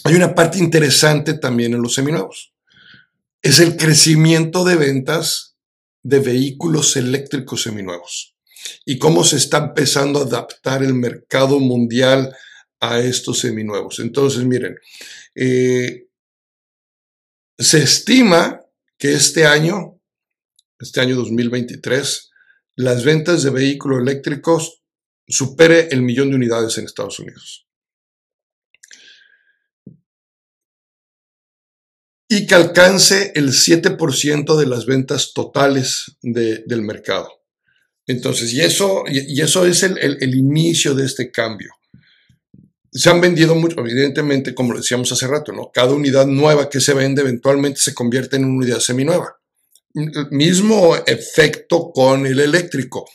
hay 0.03 0.15
una 0.15 0.35
parte 0.35 0.57
interesante 0.57 1.35
también 1.35 1.73
en 1.73 1.81
los 1.81 1.93
seminuevos. 1.93 2.53
Es 3.41 3.59
el 3.59 3.77
crecimiento 3.77 4.65
de 4.65 4.75
ventas 4.75 5.55
de 6.03 6.19
vehículos 6.19 6.97
eléctricos 6.97 7.63
seminuevos 7.63 8.35
y 8.85 8.97
cómo 8.97 9.23
se 9.23 9.37
está 9.37 9.57
empezando 9.57 10.19
a 10.19 10.23
adaptar 10.23 10.83
el 10.83 10.93
mercado 10.93 11.59
mundial 11.59 12.35
a 12.79 12.99
estos 12.99 13.39
seminuevos. 13.39 13.99
Entonces, 13.99 14.43
miren, 14.43 14.77
eh, 15.33 16.07
se 17.57 17.83
estima 17.83 18.61
que 18.97 19.13
este 19.13 19.45
año, 19.45 20.01
este 20.79 21.01
año 21.01 21.15
2023, 21.15 22.31
las 22.75 23.03
ventas 23.03 23.43
de 23.43 23.51
vehículos 23.51 24.01
eléctricos 24.01 24.83
supere 25.27 25.87
el 25.91 26.01
millón 26.01 26.29
de 26.29 26.35
unidades 26.35 26.77
en 26.77 26.85
Estados 26.85 27.19
Unidos. 27.19 27.67
Y 32.27 32.47
que 32.47 32.55
alcance 32.55 33.31
el 33.35 33.49
7% 33.49 34.57
de 34.57 34.65
las 34.65 34.85
ventas 34.85 35.31
totales 35.33 36.17
del 36.21 36.81
mercado. 36.81 37.29
Entonces, 38.07 38.53
y 38.53 38.61
eso, 38.61 39.03
y 39.07 39.41
eso 39.41 39.65
es 39.65 39.83
el 39.83 40.35
inicio 40.35 40.93
de 40.93 41.05
este 41.05 41.31
cambio 41.31 41.73
se 42.97 43.09
han 43.09 43.19
vendido 43.19 43.55
mucho, 43.55 43.79
evidentemente, 43.79 44.55
como 44.55 44.75
decíamos 44.75 45.11
hace 45.11 45.27
rato, 45.27 45.51
¿no? 45.51 45.69
Cada 45.73 45.91
unidad 45.91 46.25
nueva 46.27 46.69
que 46.69 46.79
se 46.79 46.93
vende 46.93 47.21
eventualmente 47.21 47.81
se 47.81 47.93
convierte 47.93 48.37
en 48.37 48.45
una 48.45 48.57
unidad 48.57 48.79
seminueva. 48.79 49.37
Mismo 50.31 50.95
efecto 51.05 51.91
con 51.93 52.25
el 52.25 52.39
eléctrico. 52.39 53.05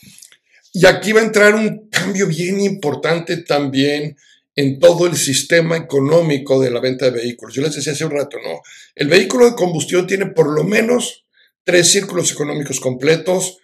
Y 0.71 0.85
aquí 0.85 1.11
va 1.13 1.21
a 1.21 1.25
entrar 1.25 1.55
un 1.55 1.89
cambio 1.89 2.27
bien 2.27 2.59
importante 2.61 3.37
también 3.37 4.15
en 4.55 4.79
todo 4.79 5.07
el 5.07 5.17
sistema 5.17 5.77
económico 5.77 6.61
de 6.61 6.69
la 6.69 6.79
venta 6.79 7.05
de 7.05 7.11
vehículos. 7.11 7.55
Yo 7.55 7.63
les 7.63 7.75
decía 7.75 7.93
hace 7.93 8.05
un 8.05 8.11
rato, 8.11 8.37
¿no? 8.43 8.61
El 8.93 9.07
vehículo 9.07 9.49
de 9.49 9.55
combustión 9.55 10.05
tiene 10.05 10.27
por 10.27 10.47
lo 10.47 10.63
menos 10.63 11.25
tres 11.63 11.87
círculos 11.89 12.31
económicos 12.31 12.79
completos, 12.79 13.57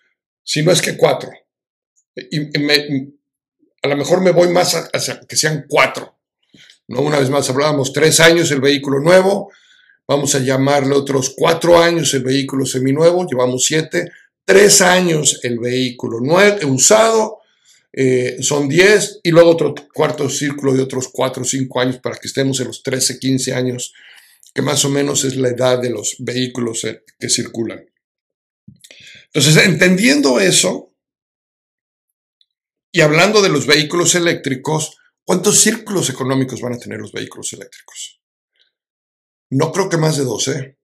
si 0.43 0.63
no 0.63 0.71
es 0.71 0.81
que 0.81 0.97
cuatro. 0.97 1.29
Y 2.15 2.39
me, 2.59 3.13
a 3.87 3.95
lo 3.95 3.97
mejor 3.97 4.21
me 4.21 4.31
voy 4.31 4.49
más 4.49 4.75
hacia 4.93 5.19
que 5.21 5.35
sean 5.35 5.65
cuatro. 5.67 6.17
¿no? 6.87 7.01
Una 7.01 7.19
vez 7.19 7.29
más 7.29 7.49
hablábamos 7.49 7.93
tres 7.93 8.19
años 8.19 8.51
el 8.51 8.61
vehículo 8.61 8.99
nuevo, 8.99 9.51
vamos 10.07 10.35
a 10.35 10.39
llamarle 10.39 10.95
otros 10.95 11.33
cuatro 11.35 11.79
años 11.79 12.13
el 12.13 12.23
vehículo 12.23 12.65
seminuevo, 12.65 13.25
llevamos 13.25 13.65
siete, 13.65 14.11
tres 14.45 14.81
años 14.81 15.39
el 15.43 15.59
vehículo 15.59 16.19
nuevo, 16.19 16.67
usado, 16.67 17.39
eh, 17.93 18.37
son 18.41 18.69
diez, 18.69 19.19
y 19.23 19.31
luego 19.31 19.51
otro 19.51 19.73
cuarto 19.93 20.29
círculo 20.29 20.73
de 20.73 20.83
otros 20.83 21.09
cuatro 21.11 21.43
o 21.43 21.45
cinco 21.45 21.79
años 21.79 21.97
para 21.99 22.17
que 22.17 22.27
estemos 22.27 22.59
en 22.59 22.67
los 22.67 22.83
13, 22.83 23.19
15 23.19 23.53
años, 23.53 23.93
que 24.53 24.61
más 24.61 24.85
o 24.85 24.89
menos 24.89 25.23
es 25.23 25.35
la 25.35 25.49
edad 25.49 25.79
de 25.81 25.89
los 25.89 26.15
vehículos 26.19 26.83
eh, 26.83 27.03
que 27.19 27.29
circulan. 27.29 27.85
Entonces, 29.25 29.57
entendiendo 29.65 30.39
eso, 30.39 30.86
y 32.91 33.01
hablando 33.01 33.41
de 33.41 33.49
los 33.49 33.65
vehículos 33.65 34.15
eléctricos, 34.15 34.97
¿cuántos 35.23 35.59
círculos 35.59 36.09
económicos 36.09 36.61
van 36.61 36.73
a 36.73 36.79
tener 36.79 36.99
los 36.99 37.11
vehículos 37.11 37.51
eléctricos? 37.53 38.21
No 39.49 39.71
creo 39.71 39.89
que 39.89 39.97
más 39.97 40.17
de 40.17 40.23
12. 40.23 40.77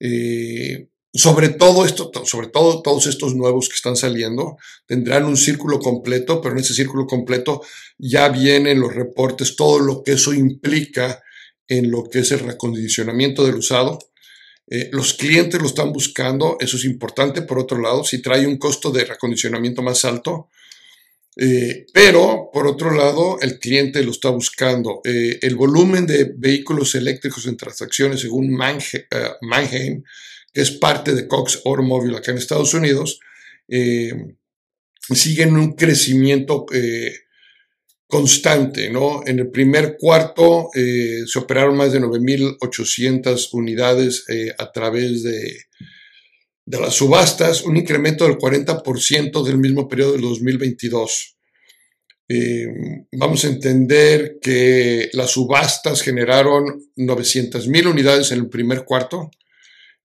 Eh, 0.00 0.88
sobre 1.16 1.48
todo 1.48 1.86
esto, 1.86 2.10
sobre 2.24 2.48
todo 2.48 2.82
todos 2.82 3.06
estos 3.06 3.34
nuevos 3.34 3.68
que 3.68 3.76
están 3.76 3.96
saliendo, 3.96 4.58
tendrán 4.86 5.24
un 5.24 5.36
círculo 5.36 5.78
completo, 5.78 6.42
pero 6.42 6.54
en 6.54 6.60
ese 6.60 6.74
círculo 6.74 7.06
completo 7.06 7.62
ya 7.96 8.28
vienen 8.28 8.80
los 8.80 8.94
reportes, 8.94 9.56
todo 9.56 9.78
lo 9.78 10.02
que 10.02 10.12
eso 10.12 10.34
implica 10.34 11.22
en 11.68 11.90
lo 11.90 12.04
que 12.04 12.20
es 12.20 12.32
el 12.32 12.40
recondicionamiento 12.40 13.44
del 13.44 13.56
usado. 13.56 13.98
Eh, 14.68 14.90
los 14.92 15.14
clientes 15.14 15.60
lo 15.60 15.68
están 15.68 15.92
buscando, 15.92 16.58
eso 16.60 16.76
es 16.76 16.84
importante. 16.84 17.42
Por 17.42 17.58
otro 17.58 17.80
lado, 17.80 18.04
si 18.04 18.20
trae 18.20 18.46
un 18.46 18.58
costo 18.58 18.90
de 18.90 19.04
recondicionamiento 19.04 19.82
más 19.82 20.04
alto, 20.04 20.50
eh, 21.38 21.84
pero, 21.92 22.48
por 22.50 22.66
otro 22.66 22.94
lado, 22.94 23.38
el 23.42 23.58
cliente 23.58 24.02
lo 24.02 24.10
está 24.10 24.30
buscando. 24.30 25.02
Eh, 25.04 25.38
el 25.42 25.54
volumen 25.54 26.06
de 26.06 26.32
vehículos 26.34 26.94
eléctricos 26.94 27.46
en 27.46 27.58
transacciones, 27.58 28.20
según 28.20 28.50
Mange, 28.50 29.06
eh, 29.10 30.02
que 30.52 30.60
es 30.60 30.70
parte 30.70 31.14
de 31.14 31.28
Cox 31.28 31.60
Automobile 31.66 32.16
acá 32.16 32.30
en 32.30 32.38
Estados 32.38 32.72
Unidos, 32.72 33.20
sigue 33.68 35.42
en 35.42 35.56
un 35.56 35.74
crecimiento 35.74 36.64
constante. 38.06 38.88
¿no? 38.88 39.22
En 39.26 39.40
el 39.40 39.50
primer 39.50 39.96
cuarto 39.98 40.70
se 40.72 41.38
operaron 41.38 41.76
más 41.76 41.92
de 41.92 42.00
9.800 42.00 43.48
unidades 43.52 44.24
a 44.56 44.72
través 44.72 45.22
de 45.24 45.66
de 46.66 46.80
las 46.80 46.94
subastas, 46.94 47.62
un 47.62 47.76
incremento 47.76 48.24
del 48.24 48.36
40% 48.36 49.44
del 49.44 49.58
mismo 49.58 49.88
periodo 49.88 50.12
del 50.12 50.22
2022. 50.22 51.36
Eh, 52.28 52.66
vamos 53.12 53.44
a 53.44 53.48
entender 53.48 54.38
que 54.42 55.08
las 55.12 55.30
subastas 55.30 56.02
generaron 56.02 56.90
900 56.96 57.68
mil 57.68 57.86
unidades 57.86 58.32
en 58.32 58.40
el 58.40 58.48
primer 58.48 58.84
cuarto. 58.84 59.30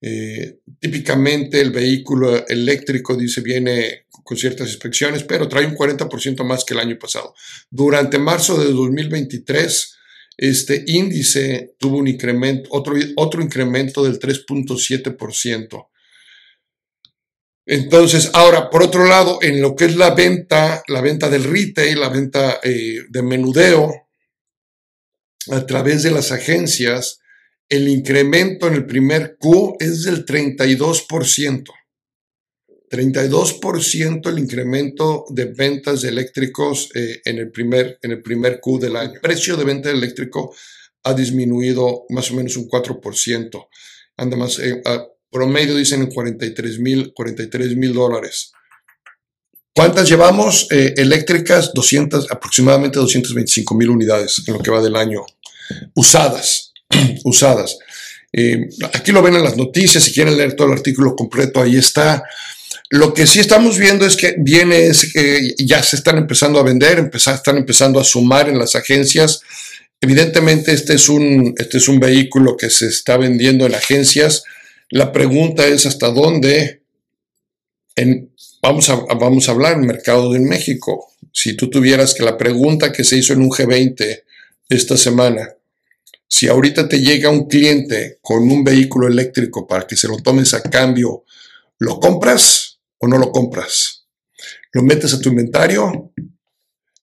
Eh, 0.03 0.59
típicamente 0.79 1.59
el 1.61 1.71
vehículo 1.71 2.47
eléctrico, 2.47 3.15
dice, 3.15 3.41
viene 3.41 4.05
con 4.23 4.37
ciertas 4.37 4.69
inspecciones, 4.69 5.23
pero 5.23 5.47
trae 5.47 5.65
un 5.65 5.75
40% 5.75 6.43
más 6.43 6.63
que 6.63 6.75
el 6.75 6.79
año 6.79 6.97
pasado. 6.99 7.33
Durante 7.71 8.19
marzo 8.19 8.59
de 8.59 8.71
2023, 8.71 9.95
este 10.37 10.83
índice 10.87 11.73
tuvo 11.79 11.97
un 11.97 12.07
incremento, 12.07 12.69
otro, 12.71 12.95
otro 13.15 13.41
incremento 13.41 14.03
del 14.03 14.19
3.7%. 14.19 15.87
Entonces, 17.65 18.31
ahora, 18.33 18.69
por 18.69 18.83
otro 18.83 19.05
lado, 19.05 19.39
en 19.41 19.61
lo 19.61 19.75
que 19.75 19.85
es 19.85 19.95
la 19.95 20.11
venta, 20.11 20.83
la 20.87 21.01
venta 21.01 21.29
del 21.29 21.43
retail, 21.43 21.99
la 21.99 22.09
venta 22.09 22.59
eh, 22.63 22.99
de 23.09 23.21
menudeo, 23.21 24.09
a 25.51 25.65
través 25.65 26.03
de 26.03 26.11
las 26.11 26.31
agencias, 26.31 27.19
el 27.69 27.87
incremento 27.87 28.67
en 28.67 28.73
el 28.73 28.85
primer 28.85 29.37
Q 29.39 29.77
es 29.79 30.03
del 30.03 30.25
32%. 30.25 31.63
32% 32.89 34.29
el 34.29 34.39
incremento 34.39 35.23
de 35.29 35.45
ventas 35.45 36.01
de 36.01 36.09
eléctricos 36.09 36.89
eh, 36.93 37.21
en, 37.23 37.37
el 37.37 37.49
primer, 37.49 37.97
en 38.01 38.11
el 38.11 38.21
primer 38.21 38.59
Q 38.59 38.79
del 38.79 38.97
año. 38.97 39.13
El 39.13 39.21
precio 39.21 39.55
de 39.55 39.63
venta 39.63 39.87
de 39.87 39.95
eléctrico 39.95 40.53
ha 41.03 41.13
disminuido 41.13 42.05
más 42.09 42.29
o 42.31 42.35
menos 42.35 42.57
un 42.57 42.67
4%. 42.67 43.67
Anda 44.17 44.35
más, 44.35 44.59
eh, 44.59 44.81
promedio 45.31 45.75
dicen 45.75 46.01
en 46.01 46.11
43 46.11 46.79
mil 46.79 47.13
43 47.13 47.75
mil 47.75 47.93
dólares. 47.93 48.51
¿Cuántas 49.73 50.09
llevamos 50.09 50.67
eh, 50.69 50.93
eléctricas? 50.97 51.73
200, 51.73 52.29
aproximadamente 52.29 52.99
225 52.99 53.73
mil 53.75 53.89
unidades 53.89 54.43
en 54.45 54.53
lo 54.55 54.59
que 54.59 54.69
va 54.69 54.81
del 54.81 54.97
año. 54.97 55.21
Usadas, 55.95 56.73
usadas. 57.23 57.77
Eh, 58.33 58.69
aquí 58.93 59.11
lo 59.11 59.21
ven 59.21 59.35
en 59.35 59.43
las 59.43 59.57
noticias, 59.57 60.03
si 60.03 60.13
quieren 60.13 60.37
leer 60.37 60.55
todo 60.55 60.67
el 60.67 60.73
artículo 60.73 61.15
completo, 61.15 61.61
ahí 61.61 61.77
está. 61.77 62.23
Lo 62.89 63.13
que 63.13 63.25
sí 63.25 63.39
estamos 63.39 63.77
viendo 63.77 64.05
es 64.05 64.17
que 64.17 64.35
viene, 64.37 64.87
es 64.87 65.13
que 65.13 65.55
ya 65.59 65.81
se 65.81 65.95
están 65.95 66.17
empezando 66.17 66.59
a 66.59 66.63
vender, 66.63 66.99
empezar, 66.99 67.35
están 67.35 67.57
empezando 67.57 67.99
a 68.01 68.03
sumar 68.03 68.49
en 68.49 68.59
las 68.59 68.75
agencias. 68.75 69.41
Evidentemente 70.01 70.73
este 70.73 70.95
es, 70.95 71.07
un, 71.07 71.53
este 71.57 71.77
es 71.77 71.87
un 71.87 71.99
vehículo 72.01 72.57
que 72.57 72.69
se 72.69 72.87
está 72.87 73.15
vendiendo 73.15 73.65
en 73.65 73.75
agencias. 73.75 74.43
La 74.91 75.11
pregunta 75.11 75.65
es 75.65 75.85
hasta 75.85 76.09
dónde 76.11 76.83
en, 77.95 78.31
Vamos 78.61 78.89
a, 78.89 78.95
vamos 78.95 79.49
a 79.49 79.53
hablar 79.53 79.77
mercado 79.77 80.31
de 80.31 80.39
México. 80.39 81.11
Si 81.33 81.55
tú 81.55 81.69
tuvieras 81.69 82.13
que 82.13 82.23
la 82.23 82.37
pregunta 82.37 82.91
que 82.91 83.03
se 83.03 83.17
hizo 83.17 83.33
en 83.33 83.41
un 83.41 83.49
G20 83.49 84.23
esta 84.69 84.97
semana, 84.97 85.55
si 86.27 86.47
ahorita 86.47 86.87
te 86.87 86.99
llega 86.99 87.31
un 87.31 87.47
cliente 87.47 88.19
con 88.21 88.43
un 88.43 88.63
vehículo 88.63 89.07
eléctrico 89.07 89.65
para 89.65 89.87
que 89.87 89.97
se 89.97 90.07
lo 90.07 90.17
tomes 90.17 90.53
a 90.53 90.61
cambio, 90.61 91.25
¿lo 91.79 91.99
compras 91.99 92.79
o 92.99 93.07
no 93.07 93.17
lo 93.17 93.31
compras? 93.31 94.05
¿Lo 94.73 94.83
metes 94.83 95.13
a 95.15 95.19
tu 95.19 95.29
inventario? 95.29 96.13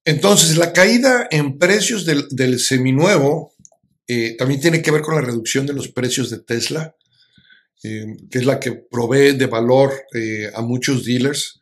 Entonces, 0.04 0.56
la 0.56 0.72
caída 0.72 1.26
en 1.30 1.58
precios 1.58 2.06
del, 2.06 2.60
seminuevo 2.60 3.52
eh, 4.06 4.36
también 4.38 4.60
tiene 4.60 4.80
que 4.80 4.92
ver 4.92 5.02
con 5.02 5.16
la 5.16 5.22
reducción 5.22 5.66
de 5.66 5.72
los 5.72 5.88
precios 5.88 6.30
de 6.30 6.38
Tesla. 6.38 6.94
Eh, 7.84 8.16
que 8.28 8.38
es 8.38 8.44
la 8.44 8.58
que 8.58 8.72
provee 8.72 9.32
de 9.32 9.46
valor 9.46 9.92
eh, 10.12 10.50
a 10.52 10.62
muchos 10.62 11.04
dealers. 11.04 11.60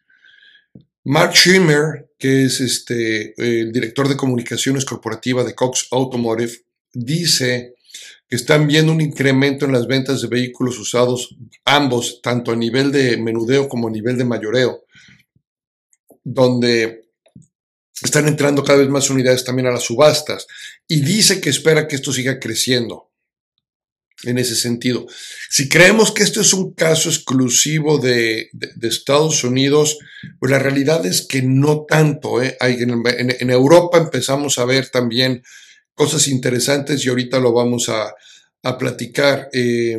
Mark 1.05 1.35
Schimmer, 1.35 2.11
que 2.19 2.45
es 2.45 2.61
este, 2.61 3.35
el 3.37 3.71
director 3.71 4.09
de 4.09 4.17
comunicaciones 4.17 4.87
corporativa 4.87 5.45
de 5.45 5.55
Cox 5.55 5.89
Automotive, 5.91 6.53
dice 6.93 7.75
que 8.29 8.37
están 8.37 8.67
viendo 8.67 8.93
un 8.93 9.03
incremento 9.03 9.67
en 9.67 9.73
las 9.73 9.87
ventas 9.87 10.23
de 10.23 10.29
vehículos 10.29 10.79
usados, 10.79 11.37
ambos, 11.65 12.21
tanto 12.23 12.51
a 12.51 12.57
nivel 12.57 12.91
de 12.91 13.19
menudeo 13.19 13.69
como 13.69 13.89
a 13.89 13.91
nivel 13.91 14.17
de 14.17 14.25
mayoreo, 14.25 14.85
donde 16.25 17.11
están 18.03 18.27
entrando 18.27 18.65
cada 18.65 18.79
vez 18.79 18.89
más 18.89 19.11
unidades 19.11 19.45
también 19.45 19.69
a 19.69 19.73
las 19.73 19.85
subastas, 19.85 20.47
y 20.89 21.03
dice 21.03 21.41
que 21.41 21.51
espera 21.51 21.87
que 21.87 21.95
esto 21.95 22.13
siga 22.13 22.41
creciendo 22.41 23.06
en 24.25 24.39
ese 24.39 24.57
sentido. 24.57 25.07
Si 25.51 25.69
creemos 25.69 26.13
que 26.13 26.23
esto 26.23 26.41
es 26.41 26.53
un 26.53 26.73
caso 26.73 27.09
exclusivo 27.09 27.99
de, 27.99 28.51
Estados 28.83 29.45
Unidos, 29.45 29.99
pues 30.39 30.51
la 30.51 30.59
realidad 30.59 31.05
es 31.05 31.27
que 31.27 31.43
no 31.43 31.85
tanto. 31.87 32.43
¿eh? 32.43 32.57
en, 32.61 33.51
Europa 33.51 33.99
empezamos 33.99 34.59
a 34.59 34.65
ver 34.65 34.89
también 34.89 35.43
cosas 35.95 36.29
interesantes 36.29 37.05
y 37.05 37.09
ahorita 37.09 37.39
lo 37.39 37.53
vamos 37.53 37.89
a, 37.89 38.15
platicar. 38.79 39.49
Eh, 39.53 39.97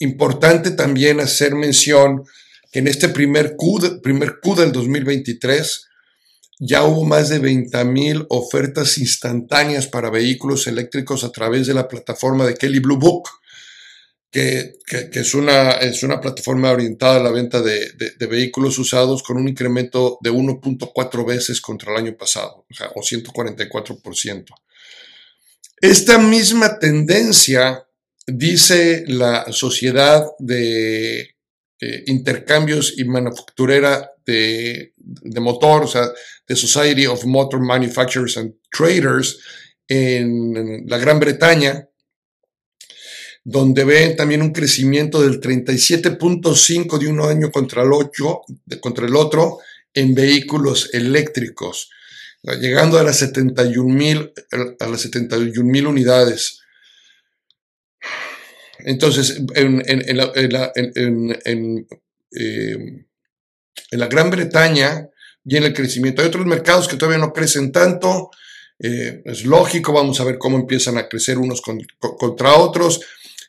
importante 0.00 0.72
también 0.72 1.20
hacer 1.20 1.54
mención 1.54 2.24
que 2.72 2.80
en 2.80 2.88
este 2.88 3.08
primer 3.08 3.54
Q, 3.56 4.00
primer 4.02 4.40
Q 4.42 4.56
del 4.56 4.72
2023, 4.72 5.86
ya 6.62 6.84
hubo 6.84 7.06
más 7.06 7.30
de 7.30 7.40
20.000 7.40 8.26
ofertas 8.28 8.98
instantáneas 8.98 9.86
para 9.86 10.10
vehículos 10.10 10.66
eléctricos 10.66 11.24
a 11.24 11.32
través 11.32 11.66
de 11.66 11.72
la 11.72 11.88
plataforma 11.88 12.46
de 12.46 12.54
Kelly 12.54 12.80
Blue 12.80 12.98
Book, 12.98 13.30
que, 14.30 14.74
es, 14.86 15.34
una, 15.34 15.70
es 15.72 16.02
una 16.02 16.20
plataforma 16.20 16.70
orientada 16.70 17.16
a 17.16 17.22
la 17.22 17.30
venta 17.30 17.62
de, 17.62 17.92
vehículos 18.28 18.78
usados 18.78 19.22
con 19.22 19.38
un 19.38 19.48
incremento 19.48 20.18
de 20.20 20.30
1.4 20.30 21.26
veces 21.26 21.62
contra 21.62 21.92
el 21.92 21.98
año 21.98 22.16
pasado, 22.16 22.66
o, 22.70 22.74
sea, 22.74 22.90
o 22.94 23.00
144%. 23.00 24.44
Esta 25.80 26.18
misma 26.18 26.78
tendencia, 26.78 27.86
dice 28.26 29.04
la 29.06 29.50
Sociedad 29.50 30.26
de 30.38 31.36
eh, 31.80 32.04
Intercambios 32.06 32.98
y 32.98 33.04
Manufacturera 33.04 34.10
de, 34.26 34.92
de 34.96 35.40
Motor, 35.40 35.84
o 35.84 35.88
sea, 35.88 36.10
The 36.46 36.56
Society 36.56 37.06
of 37.06 37.24
Motor 37.24 37.60
Manufacturers 37.60 38.36
and 38.36 38.54
Traders 38.70 39.38
en 39.88 40.84
la 40.86 40.98
Gran 40.98 41.18
Bretaña, 41.18 41.88
donde 43.42 43.84
ven 43.84 44.16
también 44.16 44.42
un 44.42 44.52
crecimiento 44.52 45.22
del 45.22 45.40
37.5 45.40 46.98
de 46.98 47.08
un 47.08 47.20
año 47.20 47.50
contra 47.50 47.82
el, 47.82 47.92
8, 47.92 48.40
contra 48.80 49.06
el 49.06 49.16
otro 49.16 49.58
en 49.94 50.14
vehículos 50.14 50.90
eléctricos, 50.92 51.90
llegando 52.42 52.98
a 52.98 53.02
las 53.02 53.18
71 53.18 53.92
mil 53.92 54.32
a 54.78 54.86
las 54.86 55.00
71 55.00 55.88
unidades. 55.88 56.59
Entonces, 58.84 59.42
en, 59.54 60.16
la, 63.90 64.06
Gran 64.06 64.30
Bretaña, 64.30 65.08
viene 65.42 65.66
el 65.66 65.74
crecimiento. 65.74 66.22
Hay 66.22 66.28
otros 66.28 66.46
mercados 66.46 66.88
que 66.88 66.96
todavía 66.96 67.18
no 67.18 67.32
crecen 67.32 67.72
tanto, 67.72 68.30
eh, 68.78 69.22
es 69.24 69.44
lógico, 69.44 69.92
vamos 69.92 70.20
a 70.20 70.24
ver 70.24 70.38
cómo 70.38 70.56
empiezan 70.56 70.96
a 70.96 71.08
crecer 71.08 71.38
unos 71.38 71.60
contra 71.60 72.54
otros. 72.54 73.00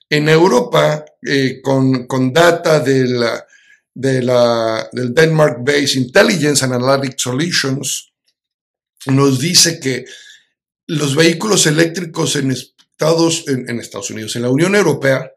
En 0.10 0.28
Europa, 0.28 1.06
eh, 1.26 1.62
con, 1.62 2.34
data 2.34 2.82
de 2.82 3.08
la, 3.08 3.48
de 3.94 4.22
la, 4.22 4.89
del 4.91 5.13
Denmark 5.13 5.60
Based 5.62 5.96
Intelligence 5.96 6.65
Analytic 6.65 7.17
Solutions, 7.17 8.12
nos 9.06 9.39
dice 9.39 9.80
que 9.80 10.06
los 10.88 11.15
vehículos 11.15 11.65
eléctricos 11.65 12.36
en 12.36 12.54
En 13.48 13.80
Estados 13.80 14.12
Unidos, 14.12 14.36
en 14.36 14.44
la 14.44 14.50
Unión 14.50 14.76
Europea, 14.76 15.32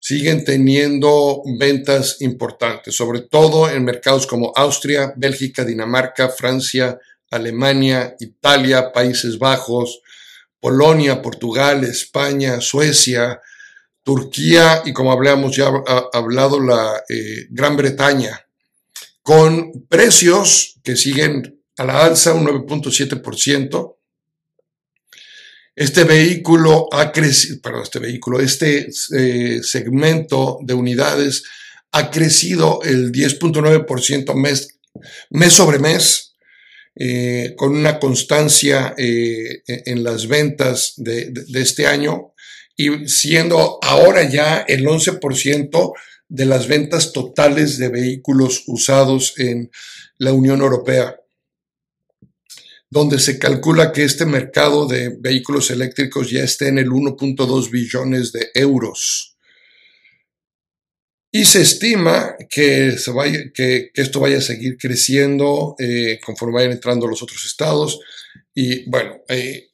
siguen 0.00 0.44
teniendo 0.44 1.42
ventas 1.56 2.16
importantes, 2.20 2.96
sobre 2.96 3.20
todo 3.20 3.70
en 3.70 3.84
mercados 3.84 4.26
como 4.26 4.52
Austria, 4.56 5.14
Bélgica, 5.16 5.64
Dinamarca, 5.64 6.28
Francia, 6.28 6.98
Alemania, 7.30 8.16
Italia, 8.18 8.92
Países 8.92 9.38
Bajos, 9.38 10.00
Polonia, 10.58 11.22
Portugal, 11.22 11.84
España, 11.84 12.60
Suecia, 12.60 13.40
Turquía 14.02 14.82
y 14.84 14.92
como 14.92 15.12
hablamos 15.12 15.54
ya 15.54 15.68
ha 15.68 16.08
hablado 16.12 16.58
la 16.58 17.04
eh, 17.08 17.46
Gran 17.50 17.76
Bretaña, 17.76 18.44
con 19.22 19.86
precios 19.88 20.80
que 20.82 20.96
siguen 20.96 21.62
a 21.78 21.84
la 21.84 22.04
alza 22.04 22.34
un 22.34 22.44
9.7%, 22.44 23.96
este 25.74 26.04
vehículo 26.04 26.88
ha 26.92 27.12
crecido, 27.12 27.60
perdón, 27.62 27.82
este 27.82 27.98
vehículo, 27.98 28.40
este 28.40 28.88
eh, 29.16 29.60
segmento 29.62 30.58
de 30.62 30.74
unidades 30.74 31.44
ha 31.92 32.10
crecido 32.10 32.80
el 32.82 33.10
10.9% 33.10 34.34
mes, 34.34 34.78
mes 35.30 35.52
sobre 35.52 35.78
mes, 35.78 36.34
eh, 36.94 37.54
con 37.56 37.74
una 37.74 37.98
constancia 37.98 38.94
eh, 38.98 39.62
en 39.66 40.04
las 40.04 40.28
ventas 40.28 40.92
de, 40.96 41.32
este 41.54 41.86
año 41.86 42.34
y 42.76 43.08
siendo 43.08 43.78
ahora 43.82 44.28
ya 44.28 44.58
el 44.68 44.84
11% 44.84 45.92
de 46.28 46.46
las 46.46 46.68
ventas 46.68 47.12
totales 47.12 47.78
de 47.78 47.88
vehículos 47.88 48.64
usados 48.66 49.34
en 49.38 49.70
la 50.18 50.32
Unión 50.32 50.60
Europea 50.60 51.16
donde 52.92 53.18
se 53.18 53.38
calcula 53.38 53.90
que 53.90 54.04
este 54.04 54.26
mercado 54.26 54.86
de 54.86 55.16
vehículos 55.18 55.70
eléctricos 55.70 56.30
ya 56.30 56.44
esté 56.44 56.68
en 56.68 56.76
el 56.76 56.90
1.2 56.90 57.70
billones 57.70 58.32
de 58.32 58.50
euros. 58.52 59.38
Y 61.30 61.46
se 61.46 61.62
estima 61.62 62.36
que, 62.50 62.98
se 62.98 63.10
vaya, 63.10 63.38
que, 63.54 63.92
esto 63.94 64.20
vaya 64.20 64.36
a 64.36 64.42
seguir 64.42 64.76
creciendo 64.76 65.74
eh, 65.78 66.20
conforme 66.22 66.56
vayan 66.56 66.72
entrando 66.72 67.06
los 67.06 67.22
otros 67.22 67.42
estados. 67.46 67.98
Y 68.54 68.86
bueno, 68.90 69.22
eh, 69.26 69.70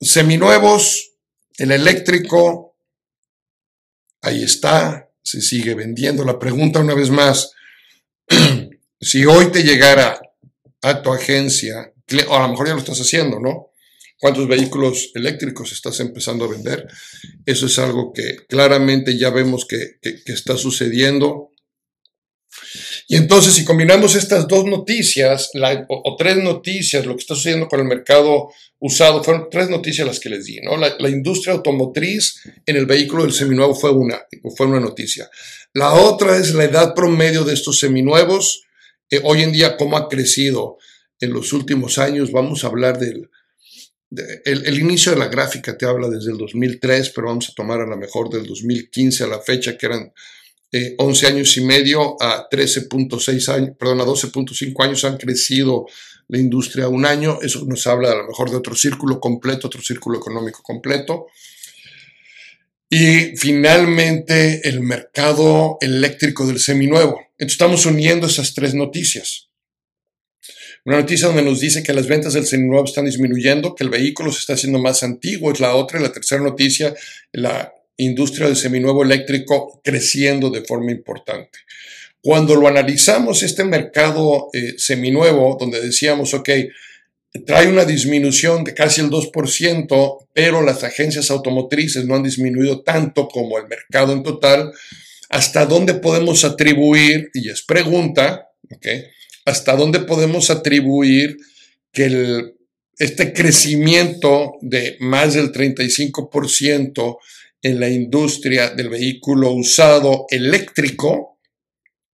seminuevos, 0.00 1.14
el 1.58 1.72
eléctrico, 1.72 2.76
ahí 4.22 4.44
está, 4.44 5.10
se 5.20 5.40
sigue 5.40 5.74
vendiendo. 5.74 6.24
La 6.24 6.38
pregunta 6.38 6.78
una 6.78 6.94
vez 6.94 7.10
más, 7.10 7.50
si 9.00 9.24
hoy 9.24 9.50
te 9.50 9.64
llegara 9.64 10.20
a 10.82 11.02
tu 11.02 11.12
agencia 11.12 11.92
o 12.28 12.36
a 12.36 12.42
lo 12.42 12.48
mejor 12.48 12.66
ya 12.66 12.74
lo 12.74 12.80
estás 12.80 13.00
haciendo, 13.00 13.40
¿no? 13.40 13.70
¿Cuántos 14.20 14.46
vehículos 14.46 15.12
eléctricos 15.14 15.72
estás 15.72 15.98
empezando 16.00 16.44
a 16.44 16.48
vender? 16.48 16.86
Eso 17.46 17.66
es 17.66 17.78
algo 17.78 18.12
que 18.12 18.36
claramente 18.46 19.16
ya 19.16 19.30
vemos 19.30 19.64
que, 19.64 19.98
está 20.26 20.58
sucediendo. 20.58 21.52
Y 23.08 23.16
entonces, 23.16 23.54
si 23.54 23.64
combinamos 23.64 24.14
estas 24.14 24.46
dos 24.46 24.66
noticias, 24.66 25.50
o, 25.88 26.16
tres 26.18 26.36
noticias, 26.36 27.06
lo 27.06 27.16
que 27.16 27.22
está 27.22 27.34
sucediendo 27.34 27.66
con 27.66 27.80
el 27.80 27.86
mercado 27.86 28.50
usado, 28.78 29.24
fueron 29.24 29.48
tres 29.50 29.70
noticias 29.70 30.06
las 30.06 30.20
que 30.20 30.28
les 30.28 30.44
di, 30.44 30.60
¿no? 30.60 30.76
La, 30.76 31.08
industria 31.08 31.54
automotriz 31.54 32.42
en 32.66 32.76
el 32.76 32.84
vehículo 32.84 33.22
del 33.22 33.32
seminuevo 33.32 33.74
fue 33.74 33.90
una, 33.90 34.20
fue 34.54 34.66
una 34.66 34.80
noticia. 34.80 35.30
La 35.72 35.94
otra 35.94 36.36
es 36.36 36.52
la 36.52 36.64
edad 36.64 36.94
promedio 36.94 37.44
de 37.44 37.54
estos 37.54 37.78
seminuevos. 37.78 38.64
Eh, 39.08 39.20
hoy 39.24 39.44
en 39.44 39.52
día, 39.52 39.78
cómo 39.78 39.96
ha 39.96 40.10
crecido 40.10 40.76
en 41.20 41.32
los 41.32 41.52
últimos 41.52 41.98
años. 41.98 42.32
Vamos 42.32 42.64
a 42.64 42.68
hablar 42.68 42.98
del, 42.98 43.30
el, 44.44 44.78
inicio 44.78 45.12
de 45.12 45.18
la 45.18 45.28
gráfica 45.28 45.76
te 45.78 45.86
habla 45.86 46.08
desde 46.08 46.32
el 46.32 46.38
2003, 46.38 47.10
pero 47.10 47.28
vamos 47.28 47.48
a 47.48 47.54
tomar 47.54 47.80
a 47.80 47.86
lo 47.86 47.96
mejor 47.96 48.28
del 48.28 48.44
2015 48.44 49.24
a 49.24 49.28
la 49.28 49.40
fecha, 49.40 49.78
que 49.78 49.86
eran 49.86 50.12
11 50.98 51.26
eh, 51.26 51.28
años 51.28 51.56
y 51.56 51.60
medio 51.62 52.16
a 52.20 52.48
13.6 52.48 53.48
años, 53.52 53.76
perdón, 53.78 54.00
a 54.00 54.04
12.5 54.04 54.84
años 54.84 55.04
han 55.04 55.16
crecido 55.16 55.86
la 56.28 56.38
industria 56.38 56.88
un 56.88 57.04
año. 57.04 57.38
Eso 57.42 57.64
nos 57.66 57.86
habla 57.86 58.12
a 58.12 58.16
lo 58.16 58.26
mejor 58.26 58.50
de 58.50 58.56
otro 58.56 58.74
círculo 58.74 59.20
completo, 59.20 59.66
otro 59.66 59.82
círculo 59.82 60.18
económico 60.18 60.62
completo. 60.62 61.26
Y 62.88 63.36
finalmente 63.36 64.68
el 64.68 64.80
mercado 64.80 65.78
eléctrico 65.80 66.46
del 66.46 66.58
seminuevo. 66.58 67.20
Entonces 67.32 67.52
estamos 67.52 67.86
uniendo 67.86 68.26
esas 68.26 68.54
tres 68.54 68.74
noticias. 68.74 69.49
Una 70.84 70.96
noticia 70.96 71.26
donde 71.26 71.42
nos 71.42 71.60
dice 71.60 71.82
que 71.82 71.92
las 71.92 72.06
ventas 72.06 72.32
del 72.32 72.46
seminuevo 72.46 72.84
están 72.84 73.04
disminuyendo, 73.04 73.74
que 73.74 73.84
el 73.84 73.90
vehículo 73.90 74.32
se 74.32 74.40
está 74.40 74.54
haciendo 74.54 74.78
más 74.78 75.02
antiguo, 75.02 75.52
es 75.52 75.60
la 75.60 75.74
otra. 75.74 75.98
Y 75.98 76.02
la 76.02 76.12
tercera 76.12 76.42
noticia, 76.42 76.94
la 77.32 77.72
industria 77.96 78.46
del 78.46 78.56
seminuevo 78.56 79.02
eléctrico 79.02 79.80
creciendo 79.84 80.48
de 80.50 80.62
forma 80.62 80.90
importante. 80.90 81.58
Cuando 82.22 82.54
lo 82.54 82.68
analizamos, 82.68 83.42
este 83.42 83.64
mercado 83.64 84.48
eh, 84.52 84.74
seminuevo, 84.78 85.56
donde 85.58 85.80
decíamos, 85.80 86.34
ok, 86.34 86.48
trae 87.46 87.68
una 87.68 87.84
disminución 87.84 88.64
de 88.64 88.74
casi 88.74 89.00
el 89.00 89.10
2%, 89.10 90.26
pero 90.32 90.62
las 90.62 90.82
agencias 90.82 91.30
automotrices 91.30 92.04
no 92.04 92.16
han 92.16 92.22
disminuido 92.22 92.82
tanto 92.82 93.28
como 93.28 93.58
el 93.58 93.68
mercado 93.68 94.12
en 94.12 94.22
total, 94.22 94.72
¿hasta 95.28 95.64
dónde 95.66 95.94
podemos 95.94 96.44
atribuir, 96.44 97.30
y 97.32 97.50
es 97.50 97.62
pregunta, 97.62 98.50
ok, 98.70 98.86
hasta 99.50 99.74
dónde 99.76 100.00
podemos 100.00 100.48
atribuir 100.48 101.36
que 101.92 102.52
este 102.98 103.32
crecimiento 103.32 104.52
de 104.60 104.96
más 105.00 105.34
del 105.34 105.50
35% 105.52 107.18
en 107.62 107.80
la 107.80 107.88
industria 107.88 108.70
del 108.70 108.88
vehículo 108.88 109.50
usado 109.50 110.26
eléctrico 110.30 111.38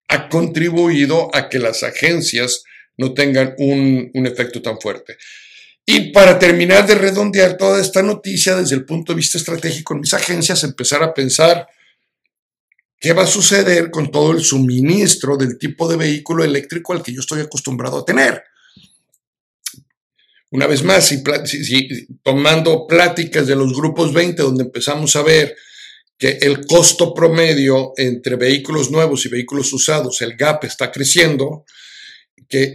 ha 0.09 0.29
contribuido 0.29 1.29
a 1.35 1.49
que 1.49 1.59
las 1.59 1.83
agencias 1.83 2.64
no 2.96 3.12
tengan 3.12 3.55
un, 3.59 4.11
un, 4.14 4.27
efecto 4.27 4.62
tan 4.62 4.81
fuerte. 4.81 5.16
Y 5.85 6.12
para 6.12 6.38
terminar 6.38 6.87
de 6.87 6.94
redondear 6.94 7.57
toda 7.59 7.81
esta 7.81 8.03
noticia 8.03 8.57
desde 8.57 8.77
el 8.77 8.87
punto 8.87 9.12
de 9.12 9.18
vista 9.18 9.37
estratégico 9.37 9.94
en 9.94 10.01
mis 10.01 10.14
agencias, 10.14 10.64
empezar 10.64 11.03
a 11.03 11.12
pensar 11.12 11.66
¿Qué 12.98 13.12
va 13.12 13.24
a 13.24 13.26
suceder 13.26 13.90
con 13.90 14.11
todo 14.11 14.32
el 14.32 14.42
suministro 14.42 15.37
del 15.37 15.59
tipo 15.59 15.88
de 15.88 15.96
vehículo 15.96 16.44
eléctrico 16.44 16.92
al 16.92 17.02
que 17.02 17.12
yo 17.12 17.20
estoy 17.20 17.40
acostumbrado 17.40 17.98
a 17.98 18.04
tener? 18.04 18.42
Una 20.50 20.66
vez 20.66 20.82
más, 20.82 21.12
tomando 22.22 22.87
pláticas 22.87 23.46
de 23.46 23.56
los 23.56 23.74
grupos 23.74 24.12
20, 24.14 24.42
donde 24.42 24.64
empezamos 24.64 25.14
a 25.16 25.22
ver 25.22 25.56
que 26.16 26.38
el 26.40 26.64
costo 26.66 27.12
promedio 27.12 27.92
entre 27.96 28.37
vehículos 28.37 28.90
nuevos 28.90 29.26
y 29.26 29.28
vehículos 29.28 29.72
usados, 29.72 30.22
el 30.22 30.37
gap 30.37 30.64
está 30.64 30.90
creciendo, 30.90 31.64
que 32.48 32.74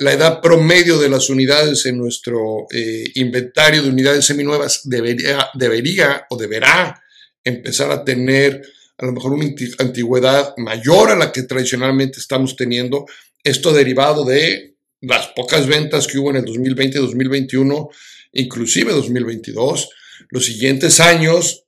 la 0.00 0.12
edad 0.12 0.40
promedio 0.42 0.98
de 0.98 1.08
las 1.08 1.30
unidades 1.30 1.86
en 1.86 1.98
nuestro 1.98 2.66
eh, 2.70 3.04
inventario 3.14 3.82
de 3.82 3.90
unidades 3.90 4.24
seminuevas 4.26 4.80
debería, 4.84 5.48
debería 5.54 6.26
o 6.30 6.36
deberá 6.36 7.00
empezar 7.44 7.92
a 7.92 8.04
tener 8.04 8.60
a 8.98 9.06
lo 9.06 9.12
mejor 9.12 9.32
una 9.32 9.46
antigüedad 9.78 10.54
mayor 10.56 11.10
a 11.10 11.16
la 11.16 11.30
que 11.30 11.44
tradicionalmente 11.44 12.18
estamos 12.18 12.56
teniendo, 12.56 13.06
esto 13.44 13.72
derivado 13.72 14.24
de 14.24 14.74
las 15.00 15.28
pocas 15.28 15.68
ventas 15.68 16.08
que 16.08 16.18
hubo 16.18 16.30
en 16.30 16.36
el 16.36 16.44
2020, 16.44 16.98
2021, 16.98 17.88
inclusive 18.32 18.92
2022. 18.92 19.90
Los 20.30 20.44
siguientes 20.44 20.98
años 20.98 21.64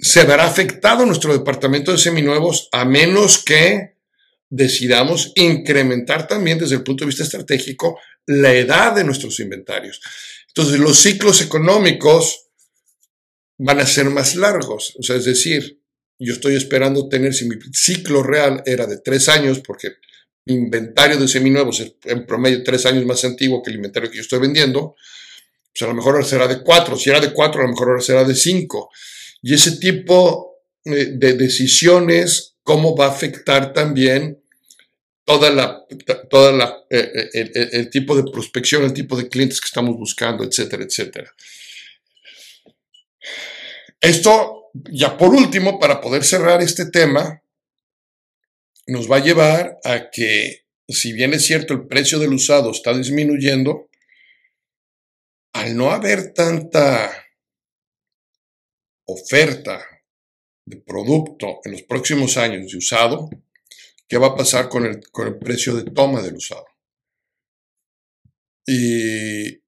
se 0.00 0.24
verá 0.24 0.46
afectado 0.46 1.04
nuestro 1.04 1.32
departamento 1.32 1.92
de 1.92 1.98
seminuevos 1.98 2.68
a 2.72 2.86
menos 2.86 3.44
que 3.44 3.96
decidamos 4.48 5.32
incrementar 5.34 6.26
también 6.26 6.58
desde 6.58 6.76
el 6.76 6.82
punto 6.82 7.04
de 7.04 7.08
vista 7.08 7.24
estratégico 7.24 8.00
la 8.24 8.54
edad 8.54 8.94
de 8.94 9.04
nuestros 9.04 9.38
inventarios. 9.40 10.00
Entonces, 10.48 10.80
los 10.80 10.98
ciclos 10.98 11.42
económicos 11.42 12.46
van 13.58 13.80
a 13.80 13.86
ser 13.86 14.06
más 14.06 14.36
largos, 14.36 14.94
o 14.98 15.02
sea, 15.02 15.16
es 15.16 15.24
decir, 15.24 15.77
yo 16.18 16.32
estoy 16.32 16.56
esperando 16.56 17.08
tener, 17.08 17.32
si 17.32 17.46
mi 17.48 17.56
ciclo 17.72 18.22
real 18.22 18.62
era 18.66 18.86
de 18.86 18.98
tres 18.98 19.28
años, 19.28 19.60
porque 19.60 19.92
mi 20.46 20.54
inventario 20.54 21.16
de 21.16 21.28
seminuevos 21.28 21.80
es 21.80 21.94
en 22.04 22.26
promedio 22.26 22.62
tres 22.64 22.86
años 22.86 23.04
más 23.04 23.24
antiguo 23.24 23.62
que 23.62 23.70
el 23.70 23.76
inventario 23.76 24.10
que 24.10 24.16
yo 24.16 24.22
estoy 24.22 24.40
vendiendo, 24.40 24.96
pues 25.72 25.82
a 25.82 25.86
lo 25.86 25.94
mejor 25.94 26.14
ahora 26.14 26.26
será 26.26 26.48
de 26.48 26.62
cuatro. 26.62 26.96
Si 26.96 27.10
era 27.10 27.20
de 27.20 27.32
cuatro, 27.32 27.60
a 27.60 27.64
lo 27.64 27.70
mejor 27.70 27.90
ahora 27.90 28.00
será 28.00 28.24
de 28.24 28.34
cinco. 28.34 28.90
Y 29.42 29.54
ese 29.54 29.76
tipo 29.76 30.62
eh, 30.84 31.10
de 31.12 31.34
decisiones, 31.34 32.56
cómo 32.62 32.96
va 32.96 33.06
a 33.06 33.10
afectar 33.10 33.72
también 33.72 34.42
toda 35.24 35.50
la, 35.50 35.84
toda 36.30 36.52
la, 36.52 36.78
eh, 36.90 37.10
eh, 37.14 37.30
el, 37.34 37.68
el, 37.72 37.90
tipo 37.90 38.16
de 38.16 38.28
prospección, 38.32 38.82
el 38.82 38.94
tipo 38.94 39.16
de 39.16 39.28
clientes 39.28 39.60
que 39.60 39.66
estamos 39.66 39.96
buscando, 39.96 40.42
etcétera, 40.42 40.82
etcétera. 40.82 41.32
Esto 44.00 44.57
ya 44.90 45.16
por 45.16 45.34
último, 45.34 45.78
para 45.78 46.00
poder 46.00 46.24
cerrar 46.24 46.62
este 46.62 46.86
tema, 46.86 47.42
nos 48.86 49.10
va 49.10 49.16
a 49.16 49.24
llevar 49.24 49.78
a 49.84 50.10
que, 50.10 50.64
si 50.88 51.12
bien 51.12 51.34
es 51.34 51.44
cierto, 51.44 51.74
el 51.74 51.86
precio 51.86 52.18
del 52.18 52.32
usado 52.32 52.70
está 52.70 52.96
disminuyendo, 52.96 53.88
al 55.52 55.76
no 55.76 55.90
haber 55.90 56.32
tanta 56.32 57.10
oferta 59.06 59.84
de 60.64 60.76
producto 60.76 61.60
en 61.64 61.72
los 61.72 61.82
próximos 61.82 62.36
años 62.36 62.70
de 62.70 62.78
usado, 62.78 63.28
¿qué 64.06 64.18
va 64.18 64.28
a 64.28 64.36
pasar 64.36 64.68
con 64.68 64.84
el, 64.84 65.00
con 65.10 65.28
el 65.28 65.38
precio 65.38 65.74
de 65.74 65.90
toma 65.90 66.22
del 66.22 66.36
usado? 66.36 66.66
Y 68.66 69.62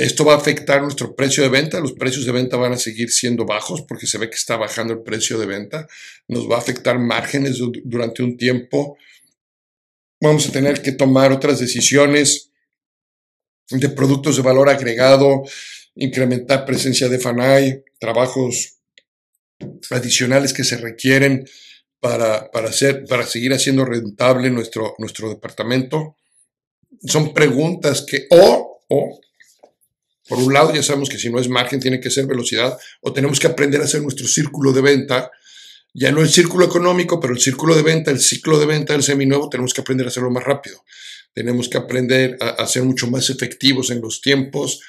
esto 0.00 0.24
va 0.24 0.32
a 0.32 0.38
afectar 0.38 0.80
nuestro 0.82 1.14
precio 1.14 1.42
de 1.42 1.50
venta. 1.50 1.78
Los 1.78 1.92
precios 1.92 2.24
de 2.24 2.32
venta 2.32 2.56
van 2.56 2.72
a 2.72 2.78
seguir 2.78 3.10
siendo 3.10 3.44
bajos 3.44 3.82
porque 3.82 4.06
se 4.06 4.16
ve 4.16 4.30
que 4.30 4.36
está 4.36 4.56
bajando 4.56 4.94
el 4.94 5.02
precio 5.02 5.38
de 5.38 5.44
venta. 5.44 5.86
Nos 6.26 6.50
va 6.50 6.56
a 6.56 6.60
afectar 6.60 6.98
márgenes 6.98 7.58
durante 7.84 8.22
un 8.22 8.38
tiempo. 8.38 8.96
Vamos 10.22 10.48
a 10.48 10.52
tener 10.52 10.80
que 10.80 10.92
tomar 10.92 11.32
otras 11.32 11.60
decisiones 11.60 12.50
de 13.68 13.90
productos 13.90 14.36
de 14.36 14.42
valor 14.42 14.70
agregado, 14.70 15.42
incrementar 15.94 16.64
presencia 16.64 17.08
de 17.10 17.18
FANAI, 17.18 17.84
trabajos 17.98 18.78
adicionales 19.90 20.54
que 20.54 20.64
se 20.64 20.78
requieren 20.78 21.44
para, 22.00 22.50
para, 22.50 22.70
hacer, 22.70 23.04
para 23.04 23.26
seguir 23.26 23.52
haciendo 23.52 23.84
rentable 23.84 24.50
nuestro, 24.50 24.94
nuestro 24.98 25.28
departamento. 25.28 26.16
Son 27.04 27.34
preguntas 27.34 28.06
que, 28.08 28.26
o, 28.30 28.80
o 28.88 29.20
por 30.30 30.38
un 30.38 30.54
lado, 30.54 30.72
ya 30.72 30.80
sabemos 30.80 31.08
que 31.08 31.18
si 31.18 31.28
no 31.28 31.40
es 31.40 31.48
margen, 31.48 31.80
tiene 31.80 31.98
que 31.98 32.08
ser 32.08 32.24
velocidad, 32.24 32.78
o 33.00 33.12
tenemos 33.12 33.40
que 33.40 33.48
aprender 33.48 33.80
a 33.80 33.84
hacer 33.84 34.00
nuestro 34.00 34.28
círculo 34.28 34.72
de 34.72 34.80
venta, 34.80 35.28
ya 35.92 36.12
no 36.12 36.20
el 36.20 36.28
círculo 36.28 36.64
económico, 36.64 37.18
pero 37.18 37.34
el 37.34 37.40
círculo 37.40 37.74
de 37.74 37.82
venta, 37.82 38.12
el 38.12 38.20
ciclo 38.20 38.56
de 38.60 38.66
venta 38.66 38.92
del 38.92 39.02
seminuevo, 39.02 39.48
tenemos 39.48 39.74
que 39.74 39.80
aprender 39.80 40.06
a 40.06 40.10
hacerlo 40.10 40.30
más 40.30 40.44
rápido. 40.44 40.84
Tenemos 41.34 41.68
que 41.68 41.78
aprender 41.78 42.36
a, 42.40 42.64
ser 42.68 42.84
mucho 42.84 43.08
más 43.08 43.28
efectivos 43.28 43.90
en 43.90 44.00
los 44.00 44.20
tiempos, 44.20 44.80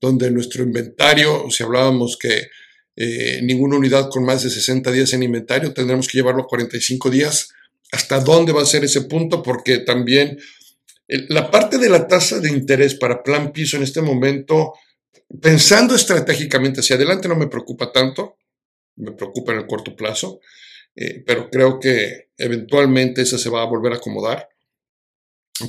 donde 0.00 0.32
nuestro 0.32 0.64
inventario, 0.64 1.48
si 1.48 1.62
hablábamos 1.62 2.16
que 2.16 2.48
eh, 2.96 3.38
ninguna 3.44 3.76
unidad 3.76 4.10
con 4.10 4.24
más 4.24 4.42
de 4.42 4.50
60 4.50 4.90
días 4.90 5.12
en 5.12 5.22
inventario, 5.22 5.72
tendremos 5.72 6.08
que 6.08 6.18
llevarlo 6.18 6.42
a 6.42 6.48
45 6.48 7.08
días. 7.08 7.50
¿Hasta 7.92 8.18
dónde 8.18 8.50
va 8.50 8.62
a 8.62 8.66
ser 8.66 8.82
ese 8.82 9.02
punto? 9.02 9.44
Porque 9.44 9.78
también 9.78 10.38
la 11.06 11.52
parte 11.52 11.78
de 11.78 11.88
la 11.88 12.08
tasa 12.08 12.40
de 12.40 12.50
interés 12.50 12.96
para 12.96 13.22
plan 13.22 13.52
piso 13.52 13.76
en 13.76 13.84
este 13.84 14.02
momento 14.02 14.74
pensando 15.40 15.94
estratégicamente 15.94 16.80
hacia 16.80 16.96
adelante 16.96 17.28
no 17.28 17.36
me 17.36 17.48
preocupa 17.48 17.92
tanto, 17.92 18.38
me 18.96 19.12
preocupa 19.12 19.52
en 19.52 19.58
el 19.58 19.66
corto 19.66 19.94
plazo, 19.94 20.40
eh, 20.96 21.22
pero 21.26 21.50
creo 21.50 21.78
que 21.78 22.30
eventualmente 22.36 23.22
esa 23.22 23.38
se 23.38 23.50
va 23.50 23.62
a 23.62 23.66
volver 23.66 23.92
a 23.92 23.96
acomodar. 23.96 24.48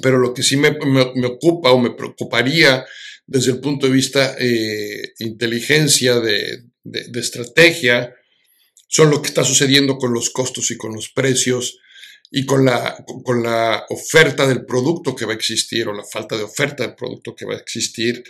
Pero 0.02 0.20
lo 0.20 0.34
que 0.34 0.44
sí 0.44 0.56
me, 0.56 0.78
ocupa 1.26 1.72
o 1.72 1.80
me 1.80 1.92
preocuparía 1.92 2.86
desde 3.26 3.52
el 3.52 3.60
punto 3.60 3.88
de 3.88 3.94
vista 3.94 4.36
eh, 4.40 5.14
inteligencia, 5.20 6.20
de, 6.20 6.64
de, 6.84 7.20
estrategia, 7.20 8.14
son 8.88 9.10
lo 9.10 9.22
que 9.22 9.30
está 9.30 9.44
sucediendo 9.44 9.98
con 9.98 10.14
los 10.14 10.30
costos 10.30 10.72
y 10.72 10.78
con 10.78 10.94
los 10.94 11.10
precios 11.10 11.80
y 12.32 12.46
con 12.46 12.66
la, 12.66 13.04
con 13.24 13.42
la 13.42 13.86
oferta 13.90 14.48
del 14.48 14.66
producto 14.66 15.16
que 15.16 15.26
va 15.26 15.34
a 15.34 15.36
existir 15.36 15.88
o 15.88 15.94
la 15.94 16.04
falta 16.04 16.38
de 16.38 16.44
oferta 16.44 16.86
del 16.86 16.96
producto 16.96 17.36
que 17.36 17.46
va 17.46 17.54
a 17.54 17.60
existir 17.60 18.24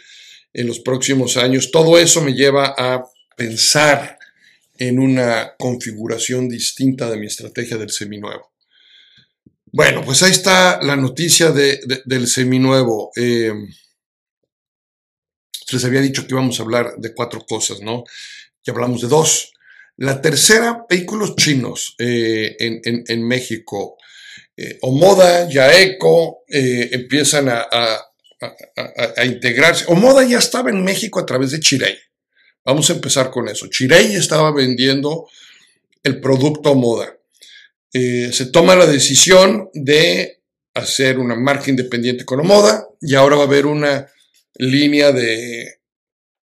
en 0.53 0.67
los 0.67 0.79
próximos 0.79 1.37
años, 1.37 1.71
todo 1.71 1.97
eso 1.99 2.21
me 2.21 2.33
lleva 2.33 2.73
a 2.77 3.03
pensar 3.35 4.17
en 4.77 4.99
una 4.99 5.53
configuración 5.57 6.49
distinta 6.49 7.09
de 7.09 7.17
mi 7.17 7.27
estrategia 7.27 7.77
del 7.77 7.89
seminuevo. 7.89 8.51
Bueno, 9.71 10.03
pues 10.03 10.23
ahí 10.23 10.31
está 10.31 10.81
la 10.81 10.95
noticia 10.95 11.51
del 11.51 12.27
seminuevo. 12.27 13.11
Eh, 13.15 13.53
les 15.71 15.85
había 15.85 16.01
dicho 16.01 16.25
que 16.25 16.33
íbamos 16.33 16.59
a 16.59 16.63
hablar 16.63 16.95
de 16.97 17.13
cuatro 17.13 17.45
cosas, 17.47 17.81
¿no? 17.81 18.03
Ya 18.65 18.73
hablamos 18.73 19.01
de 19.01 19.07
dos. 19.07 19.51
La 19.97 20.21
tercera, 20.21 20.85
vehículos 20.89 21.35
chinos 21.35 21.95
eh, 21.99 22.55
en, 22.59 23.27
México. 23.27 23.97
Eh, 24.55 24.77
Omoda, 24.81 25.49
Yaeco 25.49 26.43
eh, 26.47 26.89
empiezan 26.93 27.49
a, 27.49 27.67
integrarse. 29.25 29.85
Omoda 29.87 30.23
ya 30.23 30.39
estaba 30.39 30.69
en 30.69 30.83
México 30.83 31.19
a 31.19 31.25
través 31.25 31.51
de 31.51 31.59
Chirey. 31.59 31.97
Vamos 32.65 32.89
a 32.89 32.93
empezar 32.93 33.31
con 33.31 33.47
eso. 33.49 33.67
Chirey 33.67 34.15
estaba 34.15 34.53
vendiendo 34.53 35.27
el 36.03 36.19
producto 36.19 36.71
Omoda. 36.71 37.17
se 37.91 38.45
toma 38.51 38.75
la 38.75 38.85
decisión 38.85 39.69
de 39.73 40.41
hacer 40.73 41.19
una 41.19 41.35
marca 41.35 41.69
independiente 41.69 42.25
con 42.25 42.39
Omoda 42.39 42.87
y 43.01 43.15
ahora 43.15 43.35
va 43.35 43.43
a 43.43 43.47
haber 43.47 43.65
una 43.65 44.07
línea 44.55 45.11
de 45.11 45.79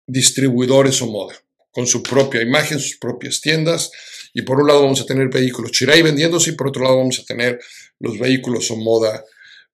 distribuidores 0.07 1.01
Omoda 1.03 1.35
con 1.71 1.87
su 1.87 2.03
propia 2.03 2.41
imagen, 2.41 2.79
sus 2.79 2.97
propias 2.97 3.41
tiendas. 3.41 3.91
Y 4.33 4.43
por 4.43 4.61
un 4.61 4.69
lado 4.69 4.83
vamos 4.83 5.01
a 5.01 5.07
tener 5.07 5.29
vehículos 5.29 5.73
Chirai 5.73 6.03
vendiéndose 6.03 6.51
y 6.51 6.55
por 6.55 6.69
otro 6.69 6.85
lado 6.85 6.99
vamos 6.99 7.19
a 7.19 7.25
tener 7.25 7.61
los 7.99 8.19
vehículos 8.19 8.71
Omoda 8.71 9.25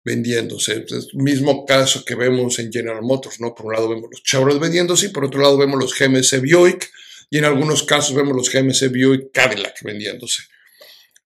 vendiéndose. 0.05 0.73
El 0.73 0.87
mismo 1.15 1.67
caso 1.67 2.05
que 2.05 2.15
vemos 2.15 2.59
en 2.59 2.73
General 2.73 3.03
Motors, 3.03 3.41
¿no? 3.41 3.55
Por 3.55 3.67
un 3.67 3.73
lado 3.73 3.89
vemos 3.89 4.09
los 4.11 4.23
Chevrolet 4.23 4.61
vendiéndose 4.61 5.07
y 5.07 5.09
por 5.11 5.25
otro 5.25 5.41
lado 5.41 5.59
vemos 5.59 5.79
los 5.79 5.99
GMC 5.99 6.41
Buick 6.41 6.91
y 7.31 7.39
en 7.39 7.45
algunos 7.45 7.83
casos 7.83 8.15
vemos 8.15 8.37
los 8.37 8.51
GMC 8.51 8.89
Buick 8.91 9.33
Cadillac 9.33 9.83
vendiéndose. 9.83 10.43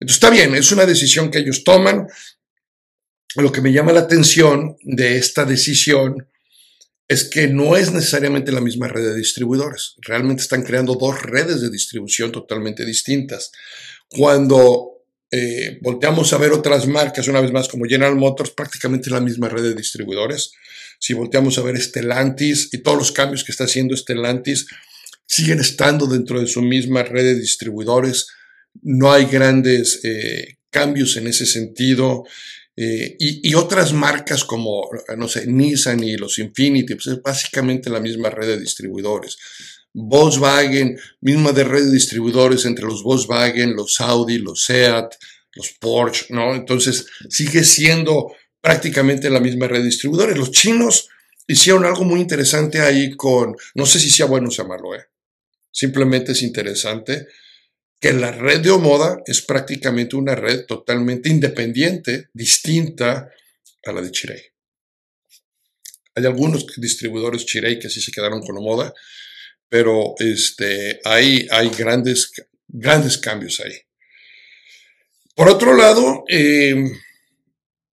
Entonces 0.00 0.16
está 0.16 0.30
bien, 0.30 0.54
es 0.54 0.70
una 0.72 0.86
decisión 0.86 1.30
que 1.30 1.38
ellos 1.38 1.64
toman. 1.64 2.06
Lo 3.36 3.50
que 3.50 3.60
me 3.60 3.72
llama 3.72 3.92
la 3.92 4.00
atención 4.00 4.76
de 4.82 5.16
esta 5.16 5.44
decisión 5.44 6.28
es 7.08 7.24
que 7.24 7.48
no 7.48 7.76
es 7.76 7.92
necesariamente 7.92 8.52
la 8.52 8.60
misma 8.60 8.88
red 8.88 9.04
de 9.04 9.16
distribuidores. 9.16 9.94
Realmente 9.98 10.42
están 10.42 10.62
creando 10.62 10.94
dos 10.94 11.20
redes 11.22 11.60
de 11.60 11.70
distribución 11.70 12.32
totalmente 12.32 12.84
distintas. 12.84 13.50
Cuando 14.08 14.93
eh, 15.36 15.78
volteamos 15.80 16.32
a 16.32 16.38
ver 16.38 16.52
otras 16.52 16.86
marcas, 16.86 17.26
una 17.26 17.40
vez 17.40 17.50
más 17.50 17.66
como 17.66 17.86
General 17.86 18.14
Motors, 18.14 18.50
prácticamente 18.50 19.10
la 19.10 19.18
misma 19.18 19.48
red 19.48 19.64
de 19.64 19.74
distribuidores. 19.74 20.52
Si 21.00 21.12
volteamos 21.12 21.58
a 21.58 21.62
ver 21.62 21.76
Stellantis 21.80 22.68
y 22.72 22.78
todos 22.78 22.98
los 22.98 23.10
cambios 23.10 23.42
que 23.42 23.50
está 23.50 23.64
haciendo 23.64 23.96
Stellantis, 23.96 24.68
siguen 25.26 25.58
estando 25.58 26.06
dentro 26.06 26.38
de 26.38 26.46
su 26.46 26.62
misma 26.62 27.02
red 27.02 27.24
de 27.24 27.34
distribuidores. 27.34 28.28
No 28.82 29.12
hay 29.12 29.24
grandes 29.24 30.04
eh, 30.04 30.58
cambios 30.70 31.16
en 31.16 31.26
ese 31.26 31.46
sentido. 31.46 32.22
Eh, 32.76 33.16
y, 33.18 33.54
otras 33.54 33.92
marcas 33.92 34.44
como, 34.44 34.88
no 35.16 35.26
sé, 35.26 35.48
Nissan 35.48 36.04
y 36.04 36.16
los 36.16 36.38
Infinity, 36.38 36.94
pues 36.94 37.08
es 37.08 37.22
básicamente 37.22 37.90
la 37.90 37.98
misma 37.98 38.30
red 38.30 38.46
de 38.46 38.60
distribuidores. 38.60 39.36
Volkswagen, 39.94 40.98
misma 41.20 41.52
de 41.52 41.64
red 41.64 41.84
de 41.84 41.92
distribuidores 41.92 42.64
entre 42.66 42.84
los 42.84 43.02
Volkswagen, 43.02 43.74
los 43.74 44.00
Audi, 44.00 44.38
los 44.38 44.64
Seat, 44.64 45.14
los 45.54 45.70
Porsche, 45.80 46.26
¿no? 46.30 46.54
Entonces 46.54 47.06
sigue 47.30 47.62
siendo 47.62 48.34
prácticamente 48.60 49.30
la 49.30 49.40
misma 49.40 49.68
red 49.68 49.78
de 49.78 49.86
distribuidores. 49.86 50.36
Los 50.36 50.50
chinos 50.50 51.08
hicieron 51.46 51.84
algo 51.84 52.04
muy 52.04 52.20
interesante 52.20 52.80
ahí 52.80 53.14
con, 53.14 53.54
no 53.74 53.86
sé 53.86 54.00
si 54.00 54.10
sea 54.10 54.26
bueno 54.26 54.48
o 54.48 54.50
sea 54.50 54.64
malo, 54.64 54.94
¿eh? 54.94 55.06
simplemente 55.70 56.32
es 56.32 56.42
interesante 56.42 57.26
que 58.00 58.12
la 58.12 58.32
red 58.32 58.60
de 58.60 58.70
Omoda 58.70 59.22
es 59.26 59.42
prácticamente 59.42 60.16
una 60.16 60.34
red 60.34 60.66
totalmente 60.66 61.28
independiente, 61.28 62.28
distinta 62.32 63.30
a 63.84 63.92
la 63.92 64.00
de 64.00 64.10
Chirey. 64.10 64.42
Hay 66.14 66.24
algunos 66.26 66.66
distribuidores 66.76 67.46
Chirey 67.46 67.78
que 67.78 67.90
sí 67.90 68.00
se 68.00 68.12
quedaron 68.12 68.40
con 68.42 68.56
Omoda, 68.56 68.92
pero 69.68 70.14
este, 70.18 71.00
hay, 71.04 71.46
hay 71.50 71.68
grandes, 71.70 72.32
grandes 72.68 73.18
cambios 73.18 73.60
ahí. 73.60 73.74
Por 75.34 75.48
otro 75.48 75.76
lado, 75.76 76.24
em, 76.28 76.92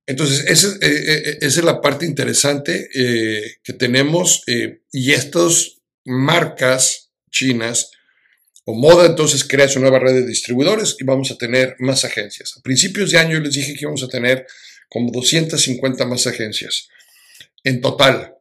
entonces 0.05 0.45
esa, 0.47 0.67
eh, 0.75 0.77
eh, 0.81 1.21
eh, 1.25 1.38
esa, 1.41 1.60
es 1.60 1.65
la 1.65 1.81
parte 1.81 2.05
interesante 2.05 2.89
que 3.63 3.73
tenemos 3.73 4.43
y 4.91 5.12
estas 5.12 5.77
marcas 6.05 7.12
chinas 7.31 7.91
o 8.65 8.75
Moda 8.75 9.07
entonces 9.07 9.43
crea 9.43 9.67
su 9.67 9.79
nueva 9.79 9.99
red 9.99 10.13
de 10.13 10.25
distribuidores 10.25 10.95
y 10.99 11.03
vamos 11.03 11.31
a 11.31 11.38
tener 11.38 11.75
más 11.79 12.05
agencias. 12.05 12.55
A 12.57 12.62
principios 12.62 13.12
de 13.12 13.17
año 13.17 13.39
les 13.39 13.53
dije 13.53 13.73
que 13.73 13.81
íbamos 13.81 14.03
a 14.03 14.07
tener 14.07 14.45
como 14.88 15.12
250 15.12 16.05
más 16.05 16.27
agencias 16.27 16.89
en 17.63 17.81
total. 17.81 18.36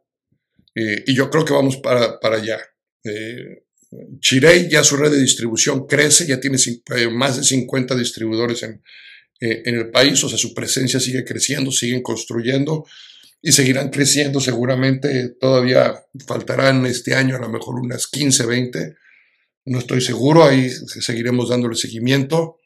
Y 0.74 1.14
yo 1.14 1.30
creo 1.30 1.44
que 1.44 1.52
vamos 1.52 1.76
para, 1.78 2.18
allá. 2.22 2.58
Eh, 3.04 3.64
Chirey 4.20 4.68
ya 4.70 4.84
su 4.84 4.96
red 4.96 5.10
de 5.10 5.20
distribución 5.20 5.86
crece, 5.86 6.26
ya 6.26 6.40
tiene 6.40 6.58
eh, 6.96 7.08
más 7.08 7.36
de 7.38 7.44
50 7.44 7.94
distribuidores 7.96 8.62
en, 8.62 8.82
en 9.40 9.74
el 9.74 9.90
país, 9.90 10.22
o 10.22 10.28
sea, 10.28 10.38
su 10.38 10.54
presencia 10.54 11.00
sigue 11.00 11.24
creciendo, 11.24 11.72
siguen 11.72 12.02
construyendo 12.02 12.86
y 13.42 13.52
seguirán 13.52 13.88
creciendo 13.88 14.40
seguramente. 14.40 15.30
Todavía 15.40 15.94
faltarán 16.26 16.86
este 16.86 17.14
año 17.14 17.36
a 17.36 17.40
lo 17.40 17.48
mejor 17.48 17.76
unas 17.76 18.06
15, 18.06 18.46
20 18.46 18.96
no 19.66 19.78
estoy 19.78 20.00
seguro, 20.00 20.44
ahí 20.44 20.70
seguiremos 20.70 21.50
dándole 21.50 21.76
seguimiento. 21.76 22.58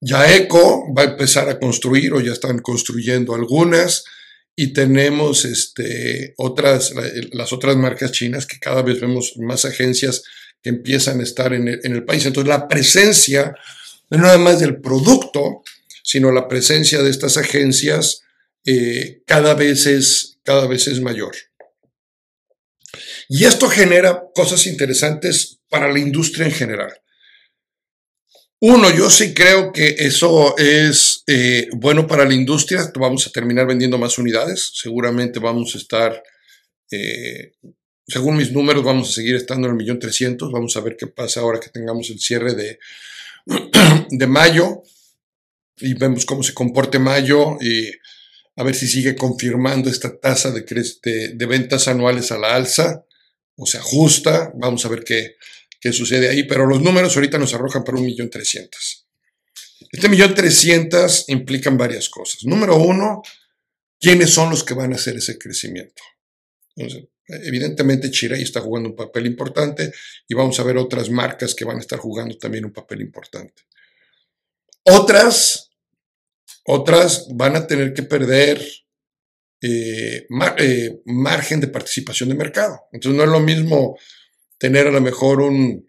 Ya 0.00 0.34
ECO 0.36 0.92
va 0.94 1.02
a 1.02 1.06
empezar 1.06 1.48
a 1.48 1.58
construir 1.58 2.12
o 2.12 2.20
ya 2.20 2.32
están 2.32 2.58
construyendo 2.58 3.34
algunas 3.34 4.04
y 4.60 4.72
tenemos 4.72 5.44
este, 5.44 6.34
otras, 6.36 6.92
las 7.30 7.52
otras 7.52 7.76
marcas 7.76 8.10
chinas 8.10 8.44
que 8.44 8.58
cada 8.58 8.82
vez 8.82 9.00
vemos 9.00 9.34
más 9.36 9.64
agencias 9.64 10.24
que 10.60 10.70
empiezan 10.70 11.20
a 11.20 11.22
estar 11.22 11.52
en 11.52 11.68
el, 11.68 12.04
país. 12.04 12.26
Entonces 12.26 12.48
la 12.48 12.66
presencia, 12.66 13.54
no 14.10 14.18
nada 14.18 14.36
más 14.36 14.58
del 14.58 14.80
producto, 14.80 15.62
sino 16.02 16.32
la 16.32 16.48
presencia 16.48 17.04
de 17.04 17.10
estas 17.10 17.36
agencias 17.36 18.22
eh, 18.64 19.22
cada, 19.26 19.54
vez 19.54 19.86
es, 19.86 20.40
cada 20.42 20.66
vez 20.66 20.88
es 20.88 21.00
mayor. 21.00 21.36
Y 23.28 23.44
esto 23.44 23.68
genera 23.68 24.24
cosas 24.34 24.66
interesantes 24.66 25.60
para 25.68 25.88
la 25.92 26.00
industria 26.00 26.46
en 26.46 26.52
general. 26.52 27.00
Uno, 28.60 28.90
yo 28.90 29.08
sí 29.08 29.34
creo 29.34 29.72
que 29.72 29.94
eso 29.98 30.56
es 30.58 31.22
eh, 31.28 31.68
bueno 31.76 32.08
para 32.08 32.24
la 32.24 32.34
industria. 32.34 32.90
Vamos 32.98 33.24
a 33.26 33.30
terminar 33.30 33.68
vendiendo 33.68 33.98
más 33.98 34.18
unidades. 34.18 34.72
Seguramente 34.74 35.38
vamos 35.38 35.76
a 35.76 35.78
estar, 35.78 36.20
eh, 36.90 37.52
según 38.08 38.36
mis 38.36 38.50
números, 38.50 38.82
vamos 38.82 39.10
a 39.10 39.12
seguir 39.12 39.36
estando 39.36 39.68
en 39.68 39.74
el 39.74 39.78
millón 39.78 40.00
trescientos. 40.00 40.50
Vamos 40.50 40.76
a 40.76 40.80
ver 40.80 40.96
qué 40.96 41.06
pasa 41.06 41.40
ahora 41.40 41.60
que 41.60 41.70
tengamos 41.70 42.10
el 42.10 42.18
cierre 42.18 42.54
de, 42.54 42.80
de 44.10 44.26
mayo 44.26 44.82
y 45.76 45.94
vemos 45.94 46.26
cómo 46.26 46.42
se 46.42 46.52
comporte 46.52 46.98
mayo 46.98 47.58
y 47.60 47.92
a 48.56 48.64
ver 48.64 48.74
si 48.74 48.88
sigue 48.88 49.14
confirmando 49.14 49.88
esta 49.88 50.18
tasa 50.18 50.50
de, 50.50 50.62
de, 51.02 51.28
de 51.28 51.46
ventas 51.46 51.86
anuales 51.86 52.32
a 52.32 52.38
la 52.38 52.56
alza 52.56 53.04
o 53.54 53.66
se 53.66 53.78
ajusta, 53.78 54.52
vamos 54.56 54.84
a 54.84 54.88
ver 54.88 55.04
qué, 55.04 55.36
qué 55.80 55.92
sucede 55.92 56.28
ahí, 56.28 56.44
pero 56.44 56.66
los 56.66 56.80
números 56.80 57.14
ahorita 57.16 57.38
nos 57.38 57.54
arrojan 57.54 57.84
para 57.84 57.98
un 57.98 58.04
millón 58.04 58.30
trescientos. 58.30 59.06
Este 59.90 60.08
millón 60.08 60.34
trescientos 60.34 61.24
implican 61.28 61.78
varias 61.78 62.08
cosas. 62.08 62.44
Número 62.44 62.76
uno, 62.76 63.22
¿quiénes 64.00 64.30
son 64.30 64.50
los 64.50 64.64
que 64.64 64.74
van 64.74 64.92
a 64.92 64.96
hacer 64.96 65.16
ese 65.16 65.38
crecimiento? 65.38 66.02
evidentemente 67.26 68.10
Chirey 68.10 68.40
está 68.40 68.60
jugando 68.60 68.90
un 68.90 68.96
papel 68.96 69.26
importante 69.26 69.92
y 70.28 70.34
vamos 70.34 70.58
a 70.60 70.62
ver 70.62 70.76
otras 70.76 71.10
marcas 71.10 71.54
que 71.54 71.64
van 71.64 71.76
a 71.76 71.80
estar 71.80 71.98
jugando 71.98 72.38
también 72.38 72.64
un 72.64 72.72
papel 72.72 73.00
importante. 73.00 73.64
Otras, 74.84 75.70
otras 76.64 77.26
van 77.34 77.56
a 77.56 77.66
tener 77.66 77.92
que 77.92 78.04
perder 78.04 78.64
eh, 79.60 80.26
eh, 80.58 81.00
margen 81.04 81.60
de 81.60 81.66
participación 81.66 82.28
de 82.28 82.36
mercado. 82.36 82.80
Entonces 82.92 83.16
no 83.16 83.24
es 83.24 83.30
lo 83.30 83.40
mismo 83.40 83.98
tener 84.58 84.86
a 84.86 84.90
lo 84.90 85.00
mejor 85.00 85.40
un 85.40 85.88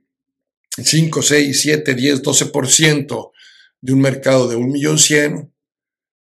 5, 0.78 1.22
6, 1.22 1.62
7, 1.62 1.94
10, 1.94 2.24
12% 2.24 3.32
de 3.82 3.94
un 3.94 4.00
mercado 4.00 4.48
de 4.48 4.58
1.100.000 4.58 5.52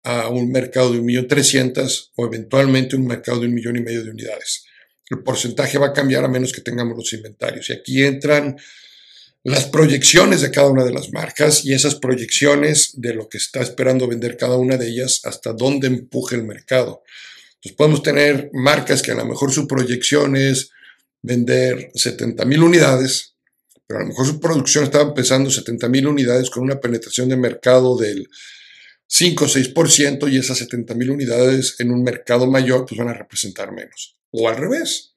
a 0.03 0.29
un 0.29 0.51
mercado 0.51 0.93
de 0.93 1.01
1.300.000 1.01 2.11
o 2.17 2.27
eventualmente 2.27 2.97
un 2.97 3.07
mercado 3.07 3.41
de 3.41 3.47
un 3.47 3.55
millón 3.55 3.77
y 3.77 3.83
medio 3.83 4.03
de 4.03 4.11
unidades. 4.11 4.65
El 5.11 5.23
porcentaje 5.23 5.77
va 5.77 5.89
a 5.89 5.93
cambiar 5.93 6.25
a 6.25 6.29
menos 6.29 6.53
que 6.53 6.61
tengamos 6.61 6.97
los 6.97 7.13
inventarios. 7.13 7.69
Y 7.69 7.73
aquí 7.73 8.03
entran 8.05 8.57
las 9.43 9.67
proyecciones 9.67 10.41
de 10.41 10.51
cada 10.51 10.69
una 10.69 10.85
de 10.85 10.93
las 10.93 11.13
marcas 11.13 11.65
y 11.65 11.73
esas 11.73 11.97
proyecciones 11.97 12.93
de 13.01 13.15
lo 13.15 13.29
que 13.29 13.39
está 13.39 13.61
esperando 13.61 14.07
vender 14.07 14.37
cada 14.37 14.57
una 14.57 14.77
de 14.77 14.89
ellas, 14.89 15.23
hasta 15.25 15.53
dónde 15.53 15.89
empuje 15.89 16.37
el 16.37 16.45
mercado. 16.45 17.03
Entonces 17.55 17.77
podemos 17.77 18.03
tener 18.03 18.51
marcas 18.53 19.03
que 19.03 19.13
a 19.13 19.17
lo 19.17 19.27
mejor 19.27 19.53
su 19.53 19.67
proyección 19.67 20.37
es 20.37 20.71
vender 21.23 21.91
70 21.95 22.45
mil 22.45 22.63
unidades, 22.63 23.35
pero 23.87 24.01
a 24.01 24.03
lo 24.03 24.09
mejor 24.09 24.27
su 24.27 24.41
producción 24.41 24.85
estaba 24.85 25.09
empezando 25.09 25.51
70 25.51 25.89
mil 25.89 26.07
unidades 26.07 26.51
con 26.51 26.63
una 26.63 26.81
penetración 26.81 27.29
de 27.29 27.37
mercado 27.37 27.97
del 27.97 28.29
5 29.07 29.45
o 29.45 29.49
6% 29.49 30.33
y 30.33 30.39
esas 30.39 30.59
70 30.59 30.95
mil 30.95 31.11
unidades 31.11 31.77
en 31.81 31.91
un 31.91 32.03
mercado 32.03 32.47
mayor 32.47 32.87
pues 32.87 32.99
van 32.99 33.09
a 33.09 33.15
representar 33.15 33.73
menos. 33.73 34.17
O 34.31 34.49
al 34.49 34.57
revés. 34.57 35.15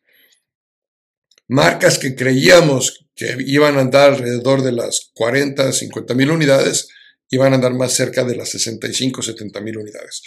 Marcas 1.47 1.99
que 1.99 2.15
creíamos 2.15 3.05
que 3.15 3.35
iban 3.45 3.77
a 3.77 3.81
andar 3.81 4.13
alrededor 4.13 4.63
de 4.63 4.71
las 4.71 5.11
40, 5.13 5.71
50 5.71 6.13
mil 6.15 6.31
unidades, 6.31 6.87
iban 7.29 7.51
a 7.51 7.55
andar 7.55 7.73
más 7.73 7.93
cerca 7.93 8.23
de 8.23 8.35
las 8.35 8.49
65, 8.49 9.21
70 9.21 9.61
mil 9.61 9.77
unidades. 9.77 10.23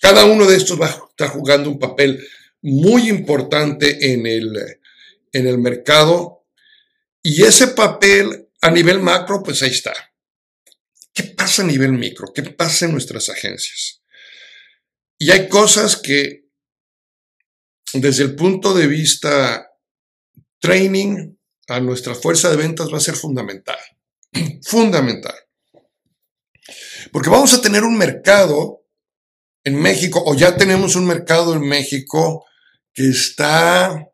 cada 0.00 0.24
uno 0.24 0.46
de 0.46 0.56
estos 0.56 0.80
va 0.80 0.86
a 0.86 1.04
estar 1.10 1.28
jugando 1.28 1.70
un 1.70 1.78
papel 1.78 2.26
muy 2.62 3.08
importante 3.08 4.12
en 4.12 4.26
el, 4.26 4.79
en 5.32 5.46
el 5.46 5.58
mercado 5.58 6.46
y 7.22 7.44
ese 7.44 7.68
papel 7.68 8.48
a 8.60 8.70
nivel 8.70 9.00
macro, 9.00 9.42
pues 9.42 9.62
ahí 9.62 9.70
está. 9.70 9.92
¿Qué 11.12 11.24
pasa 11.24 11.62
a 11.62 11.66
nivel 11.66 11.92
micro? 11.92 12.32
¿Qué 12.32 12.42
pasa 12.42 12.86
en 12.86 12.92
nuestras 12.92 13.28
agencias? 13.28 14.02
Y 15.18 15.30
hay 15.30 15.48
cosas 15.48 15.96
que 15.96 16.46
desde 17.92 18.24
el 18.24 18.36
punto 18.36 18.72
de 18.74 18.86
vista 18.86 19.68
training 20.60 21.36
a 21.68 21.80
nuestra 21.80 22.14
fuerza 22.14 22.50
de 22.50 22.56
ventas 22.56 22.92
va 22.92 22.98
a 22.98 23.00
ser 23.00 23.16
fundamental. 23.16 23.78
fundamental. 24.62 25.34
Porque 27.12 27.30
vamos 27.30 27.52
a 27.54 27.60
tener 27.60 27.82
un 27.82 27.96
mercado 27.96 28.84
en 29.64 29.80
México, 29.80 30.22
o 30.24 30.34
ya 30.34 30.56
tenemos 30.56 30.96
un 30.96 31.06
mercado 31.06 31.54
en 31.54 31.60
México 31.60 32.46
que 32.94 33.08
está 33.08 34.09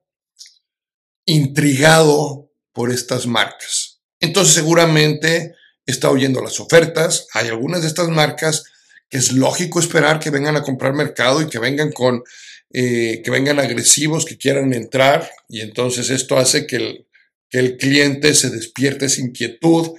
intrigado 1.27 2.51
por 2.73 2.91
estas 2.91 3.27
marcas. 3.27 4.01
Entonces 4.21 4.55
seguramente 4.55 5.55
está 5.85 6.11
oyendo 6.11 6.43
las 6.43 6.59
ofertas. 6.61 7.27
Hay 7.35 7.49
algunas 7.49 7.83
de 7.83 7.89
estas 7.89 8.09
marcas 8.09 8.65
que 9.09 9.19
es 9.19 9.33
lógico 9.33 9.79
esperar 9.79 10.19
que 10.19 10.31
vengan 10.31 10.57
a 10.57 10.63
comprar 10.63 10.95
mercado 10.95 11.43
y 11.43 11.49
que 11.49 11.59
vengan 11.59 11.93
con, 11.93 12.23
eh, 12.71 13.23
que 13.25 13.31
vengan 13.31 13.61
agresivos, 13.61 14.25
que 14.25 14.39
quieran 14.39 14.73
entrar. 14.73 15.31
Y 15.49 15.61
entonces 15.61 16.11
esto 16.11 16.39
hace 16.39 16.67
que 16.67 16.77
el, 16.77 17.07
que 17.49 17.59
el 17.59 17.77
cliente 17.77 18.35
se 18.35 18.51
despierte 18.51 19.07
esa 19.07 19.21
inquietud 19.21 19.97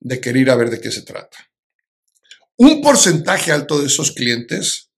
de 0.00 0.20
querer 0.20 0.42
ir 0.42 0.50
a 0.50 0.56
ver 0.56 0.70
de 0.70 0.80
qué 0.80 0.90
se 0.90 1.02
trata. 1.02 1.36
Un 2.56 2.82
porcentaje 2.82 3.52
alto 3.52 3.80
de 3.80 3.86
esos 3.86 4.12
clientes 4.12 4.90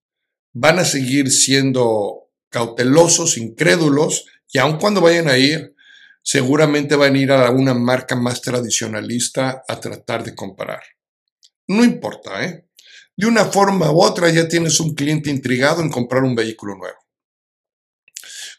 van 0.53 0.79
a 0.79 0.85
seguir 0.85 1.31
siendo 1.31 2.31
cautelosos, 2.51 3.39
incrédulos, 3.39 4.27
y 4.53 4.59
aun 4.59 4.79
cuando 4.79 5.01
vayan 5.01 5.29
a 5.29 5.39
ir, 5.39 5.72
seguramente 6.23 6.97
van 6.97 7.15
a 7.15 7.19
ir 7.19 7.33
a 7.33 7.51
una 7.51 7.75
marca 7.75 8.17
más 8.17 8.41
tradicionalista 8.41 9.65
a 9.67 9.81
tratar 9.81 10.25
de 10.25 10.35
comparar. 10.35 10.83
No 11.67 11.85
importa, 11.85 12.45
¿eh? 12.45 12.69
De 13.17 13.27
una 13.27 13.45
forma 13.45 13.91
u 13.91 14.03
otra 14.03 14.31
ya 14.31 14.49
tienes 14.49 14.81
un 14.81 14.95
cliente 14.95 15.31
intrigado 15.31 15.83
en 15.83 15.91
comprar 15.91 16.23
un 16.23 16.35
vehículo 16.35 16.77
nuevo. 16.77 16.99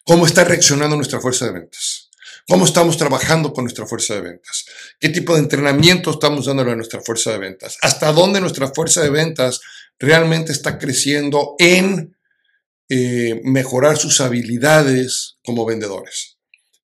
¿Cómo 0.06 0.26
está 0.26 0.44
reaccionando 0.44 0.96
nuestra 0.96 1.20
fuerza 1.20 1.46
de 1.46 1.54
ventas? 1.54 2.10
¿Cómo 2.48 2.66
estamos 2.66 2.98
trabajando 2.98 3.54
con 3.54 3.64
nuestra 3.64 3.86
fuerza 3.86 4.16
de 4.16 4.22
ventas? 4.22 4.66
¿Qué 5.00 5.10
tipo 5.10 5.34
de 5.34 5.40
entrenamiento 5.40 6.12
estamos 6.12 6.46
dándole 6.46 6.74
a 6.74 6.76
nuestra 6.76 7.00
fuerza 7.00 7.32
de 7.32 7.38
ventas? 7.38 7.78
¿Hasta 7.82 8.12
dónde 8.12 8.42
nuestra 8.42 8.68
fuerza 8.74 9.02
de 9.02 9.10
ventas 9.10 9.62
realmente 9.98 10.52
está 10.52 10.78
creciendo 10.78 11.56
en 11.58 12.18
eh, 12.90 13.40
mejorar 13.46 13.98
sus 13.98 14.20
habilidades 14.20 15.38
como 15.44 15.66
vendedores? 15.66 16.33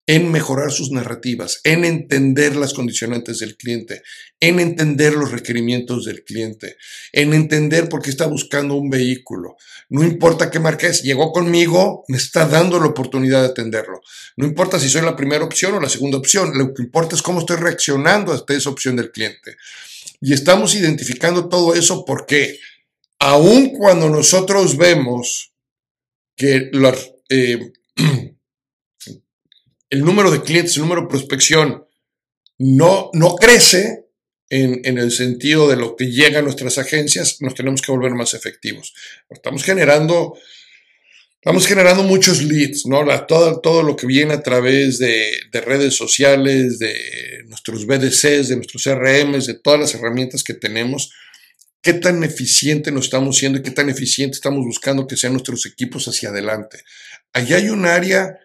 En 0.09 0.31
mejorar 0.31 0.71
sus 0.71 0.89
narrativas, 0.89 1.61
en 1.63 1.85
entender 1.85 2.55
las 2.55 2.73
condicionantes 2.73 3.37
del 3.37 3.55
cliente, 3.55 4.01
en 4.39 4.59
entender 4.59 5.13
los 5.13 5.31
requerimientos 5.31 6.03
del 6.05 6.23
cliente, 6.23 6.77
en 7.11 7.35
entender 7.35 7.89
por 7.89 8.01
qué 8.01 8.09
está 8.09 8.25
buscando 8.25 8.73
un 8.73 8.89
vehículo. 8.89 9.55
No 9.87 10.03
importa 10.03 10.49
qué 10.49 10.59
marca 10.59 10.87
es, 10.87 11.03
llegó 11.03 11.31
conmigo, 11.31 12.05
me 12.07 12.17
está 12.17 12.47
dando 12.47 12.79
la 12.79 12.87
oportunidad 12.87 13.43
de 13.43 13.49
atenderlo. 13.49 14.01
No 14.35 14.47
importa 14.47 14.79
si 14.79 14.89
soy 14.89 15.03
la 15.03 15.15
primera 15.15 15.45
opción 15.45 15.75
o 15.75 15.79
la 15.79 15.89
segunda 15.89 16.17
opción, 16.17 16.57
lo 16.57 16.73
que 16.73 16.81
importa 16.81 17.15
es 17.15 17.21
cómo 17.21 17.41
estoy 17.41 17.57
reaccionando 17.57 18.33
a 18.33 18.43
esa 18.51 18.71
opción 18.71 18.95
del 18.95 19.11
cliente. 19.11 19.57
Y 20.21 20.33
estamos 20.33 20.73
identificando 20.73 21.49
todo 21.49 21.75
eso 21.75 22.03
porque 22.03 22.57
aun 23.19 23.77
cuando 23.77 24.09
nosotros 24.09 24.75
vemos 24.75 25.53
que 26.35 26.69
los... 26.71 27.11
Eh, 27.29 27.73
el 29.89 30.03
número 30.03 30.31
de 30.31 30.41
clientes, 30.41 30.75
el 30.75 30.83
número 30.83 31.01
de 31.01 31.07
prospección 31.07 31.85
no, 32.57 33.09
no 33.13 33.35
crece 33.35 34.05
en, 34.49 34.81
en, 34.83 34.97
el 34.97 35.11
sentido 35.11 35.69
de 35.69 35.77
lo 35.77 35.95
que 35.95 36.11
llega 36.11 36.39
a 36.39 36.41
nuestras 36.41 36.77
agencias, 36.77 37.37
nos 37.41 37.55
tenemos 37.55 37.81
que 37.81 37.91
volver 37.91 38.13
más 38.13 38.33
efectivos. 38.33 38.93
Estamos 39.29 39.63
generando, 39.63 40.37
estamos 41.35 41.67
generando 41.67 42.03
muchos 42.03 42.41
leads, 42.41 42.85
¿no? 42.87 43.03
La, 43.03 43.27
todo, 43.27 43.61
todo 43.61 43.83
lo 43.83 43.95
que 43.95 44.07
viene 44.07 44.33
a 44.33 44.41
través 44.41 44.97
de, 44.97 45.31
de, 45.51 45.61
redes 45.61 45.95
sociales, 45.95 46.79
de 46.79 47.43
nuestros 47.45 47.85
BDCs, 47.85 48.49
de 48.49 48.55
nuestros 48.55 48.83
CRMs, 48.83 49.45
de 49.45 49.59
todas 49.59 49.79
las 49.79 49.95
herramientas 49.95 50.43
que 50.43 50.55
tenemos. 50.55 51.11
¿Qué 51.81 51.93
tan 51.93 52.23
eficiente 52.23 52.91
nos 52.91 53.05
estamos 53.05 53.37
siendo 53.37 53.59
y 53.59 53.63
qué 53.63 53.71
tan 53.71 53.89
eficiente 53.89 54.35
estamos 54.35 54.65
buscando 54.65 55.07
que 55.07 55.15
sean 55.15 55.33
nuestros 55.33 55.65
equipos 55.65 56.07
hacia 56.07 56.29
adelante? 56.29 56.83
Allá 57.31 57.57
hay 57.57 57.69
un 57.69 57.85
área 57.85 58.37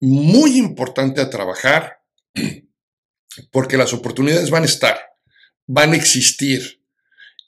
muy 0.00 0.58
importante 0.58 1.20
a 1.20 1.30
trabajar 1.30 1.98
porque 3.50 3.76
las 3.76 3.92
oportunidades 3.92 4.50
van 4.50 4.62
a 4.62 4.66
estar, 4.66 4.98
van 5.66 5.92
a 5.92 5.96
existir 5.96 6.82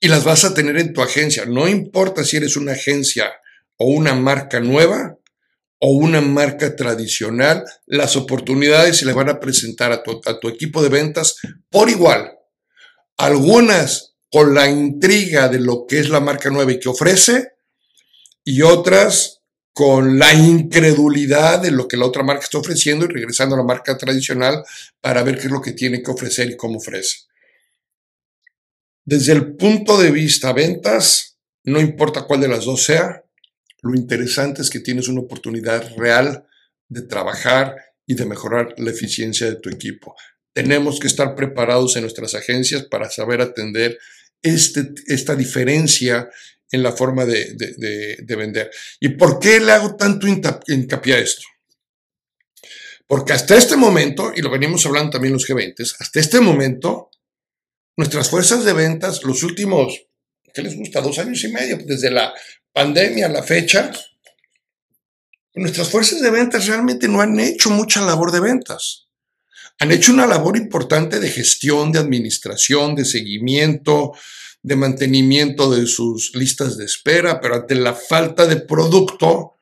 y 0.01 0.09
las 0.09 0.25
vas 0.25 0.45
a 0.45 0.55
tener 0.55 0.77
en 0.79 0.93
tu 0.93 1.03
agencia. 1.03 1.45
No 1.47 1.69
importa 1.69 2.25
si 2.25 2.37
eres 2.37 2.57
una 2.57 2.73
agencia 2.73 3.33
o 3.77 3.87
una 3.87 4.15
marca 4.15 4.61
nueva 4.61 5.19
o 5.81 5.93
una 5.93 6.21
marca 6.21 6.75
tradicional, 6.75 7.65
las 7.87 8.17
oportunidades 8.17 8.97
se 8.97 9.07
le 9.07 9.13
van 9.13 9.29
a 9.29 9.39
presentar 9.39 9.93
a 9.93 10.03
tu 10.03 10.49
equipo 10.49 10.83
de 10.83 10.89
ventas 10.89 11.37
por 11.71 11.89
igual. 11.89 12.33
Algunas 13.17 14.17
con 14.31 14.55
la 14.55 14.69
intriga 14.69 15.49
de 15.49 15.61
lo 15.61 15.87
que 15.87 16.01
es 16.01 16.09
la 16.09 16.21
marca 16.21 16.51
nueva 16.51 16.73
y 16.73 16.81
que 16.81 16.89
ofrece 16.89 17.53
y 18.45 18.63
otras 18.63 19.38
con 19.79 20.19
la 20.19 20.35
incredulidad 20.35 21.63
de 21.63 21.71
lo 21.71 21.87
que 21.87 21.97
la 21.97 22.07
otra 22.07 22.25
marca 22.25 22.43
está 22.43 22.59
ofreciendo 22.59 23.05
y 23.05 23.09
regresando 23.11 23.55
a 23.55 23.59
la 23.59 23.65
marca 23.65 23.97
tradicional 23.97 24.65
para 25.01 25.23
ver 25.23 25.39
qué 25.39 25.47
es 25.47 25.53
lo 25.53 25.63
que 25.63 25.71
tiene 25.71 26.03
que 26.03 26.11
ofrecer 26.11 26.51
y 26.51 26.57
cómo 26.57 26.79
ofrece. 26.79 27.19
Desde 29.05 29.35
el 29.35 29.55
punto 29.55 29.97
de 29.97 30.11
vista 30.11 30.53
ventas, 30.53 31.39
no 31.63 31.81
importa 31.81 32.23
cuál 32.23 32.41
de 32.41 32.49
las 32.49 32.65
dos 32.65 32.83
sea, 32.83 33.23
lo 33.83 33.95
interesante 33.95 34.63
es 34.63 34.71
que 34.71 34.81
tienes 34.81 35.07
una 35.07 35.21
oportunidad 35.21 35.89
real 35.97 36.45
de 36.89 37.03
trabajar 37.03 37.77
y 38.05 38.17
de 38.17 38.27
mejorar 38.27 38.75
la 38.79 38.91
eficiencia 38.91 39.47
de 39.47 39.61
tu 39.61 39.71
equipo. 39.71 40.17
Tenemos 40.53 40.99
que 40.99 41.07
estar 41.07 41.37
preparados 41.37 41.95
en 41.95 42.03
nuestras 42.03 42.35
agencias 42.35 42.83
para 42.83 43.09
saber 43.11 43.41
atender 43.41 43.97
este, 44.43 44.93
esta 45.07 45.37
diferencia 45.37 46.29
en 46.71 46.83
la 46.83 46.93
forma 46.93 47.25
de, 47.25 47.57
vender. 48.29 48.71
¿Y 49.01 49.11
por 49.11 49.39
qué 49.39 49.61
le 49.61 49.73
hago 49.73 49.97
tanto 49.97 50.27
hincapié 50.27 51.15
a 51.15 51.19
esto? 51.19 51.43
Porque 53.07 53.33
hasta 53.33 53.57
este 53.57 53.77
momento, 53.77 54.33
y 54.35 54.43
lo 54.43 54.51
venimos 54.51 54.85
hablando 54.85 55.11
también 55.13 55.33
los 55.33 55.49
G20, 55.49 55.97
hasta 55.99 56.21
este 56.21 56.41
momento, 56.41 57.11
nuestras 57.97 58.29
fuerzas 58.29 58.65
de 58.65 58.75
ventas, 58.75 59.25
los 59.25 59.43
últimos, 59.43 60.07
¿qué 60.53 60.63
les 60.63 60.77
gusta? 60.77 61.01
Dos 61.01 61.19
años 61.19 61.43
y 61.43 61.49
medio, 61.49 61.79
desde 61.85 62.11
la 62.11 62.35
pandemia 62.73 63.27
a 63.27 63.31
la 63.31 63.43
fecha, 63.43 63.91
nuestras 65.55 65.89
fuerzas 65.89 66.21
de 66.21 66.31
ventas 66.31 66.67
realmente 66.67 67.09
no 67.09 67.21
han 67.21 67.41
hecho 67.41 67.71
mucha 67.71 68.03
labor 68.03 68.31
de 68.31 68.41
ventas. 68.41 69.09
Han 69.81 69.93
hecho 69.93 70.13
una 70.13 70.27
labor 70.27 70.57
importante 70.57 71.21
de 71.21 71.31
gestión, 71.31 71.93
de 71.93 71.99
administración, 72.01 72.95
de 72.95 73.05
seguimiento, 73.05 74.13
de 74.63 74.77
mantenimiento 74.77 75.71
de 75.71 75.87
sus 75.87 76.35
listas 76.35 76.77
de 76.77 76.85
espera, 76.85 77.41
pero 77.41 77.55
ante 77.55 77.75
la 77.75 77.95
falta 77.95 78.47
de 78.47 78.57
producto, 78.57 79.57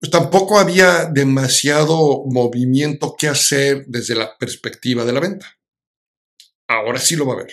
pues 0.00 0.10
tampoco 0.10 0.58
había 0.58 1.04
demasiado 1.04 2.24
movimiento 2.26 3.14
que 3.16 3.28
hacer 3.28 3.84
desde 3.86 4.14
la 4.14 4.36
perspectiva 4.36 5.04
de 5.04 5.12
la 5.12 5.20
venta. 5.20 5.58
Ahora 6.66 6.98
sí 6.98 7.14
lo 7.14 7.26
va 7.26 7.34
a 7.34 7.36
haber. 7.36 7.52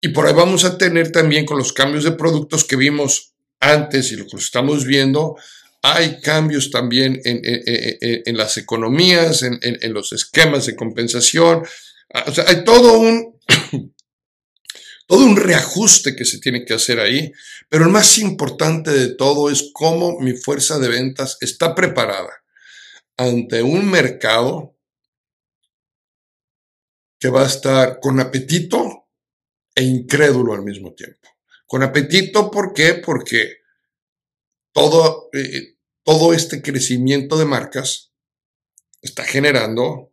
Y 0.00 0.08
por 0.08 0.26
ahí 0.26 0.32
vamos 0.32 0.64
a 0.64 0.78
tener 0.78 1.12
también 1.12 1.44
con 1.44 1.58
los 1.58 1.72
cambios 1.72 2.04
de 2.04 2.12
productos 2.12 2.64
que 2.64 2.76
vimos 2.76 3.34
antes 3.60 4.10
y 4.10 4.16
lo 4.16 4.26
que 4.26 4.38
estamos 4.38 4.86
viendo, 4.86 5.36
hay 5.82 6.20
cambios 6.22 6.70
también 6.70 7.20
en, 7.24 8.36
las 8.36 8.56
economías, 8.56 9.42
en 9.42 9.92
los 9.92 10.12
esquemas 10.12 10.64
de 10.64 10.76
compensación, 10.76 11.64
Ah, 12.12 12.24
o 12.26 12.32
sea, 12.32 12.44
hay 12.48 12.64
todo 12.64 12.98
un, 12.98 13.38
todo 15.10 15.24
un 15.24 15.36
reajuste 15.36 16.14
que 16.14 16.24
se 16.24 16.38
tiene 16.38 16.64
que 16.64 16.72
hacer 16.72 17.00
ahí, 17.00 17.32
pero 17.68 17.84
el 17.84 17.90
más 17.90 18.16
importante 18.18 18.92
de 18.92 19.16
todo 19.16 19.50
es 19.50 19.72
cómo 19.72 20.20
mi 20.20 20.34
fuerza 20.34 20.78
de 20.78 20.86
ventas 20.86 21.36
está 21.40 21.74
preparada 21.74 22.30
ante 23.16 23.60
un 23.60 23.90
mercado 23.90 24.78
que 27.18 27.28
va 27.28 27.42
a 27.42 27.48
estar 27.48 27.98
con 27.98 28.20
apetito 28.20 29.08
e 29.74 29.82
incrédulo 29.82 30.54
al 30.54 30.62
mismo 30.62 30.94
tiempo. 30.94 31.28
Con 31.66 31.82
apetito, 31.82 32.48
¿por 32.48 32.72
qué? 32.72 32.94
Porque 32.94 33.62
todo, 34.72 35.28
eh, 35.32 35.76
todo 36.04 36.32
este 36.34 36.62
crecimiento 36.62 37.36
de 37.36 37.46
marcas 37.46 38.12
está 39.02 39.24
generando 39.24 40.06
eh, 40.06 40.09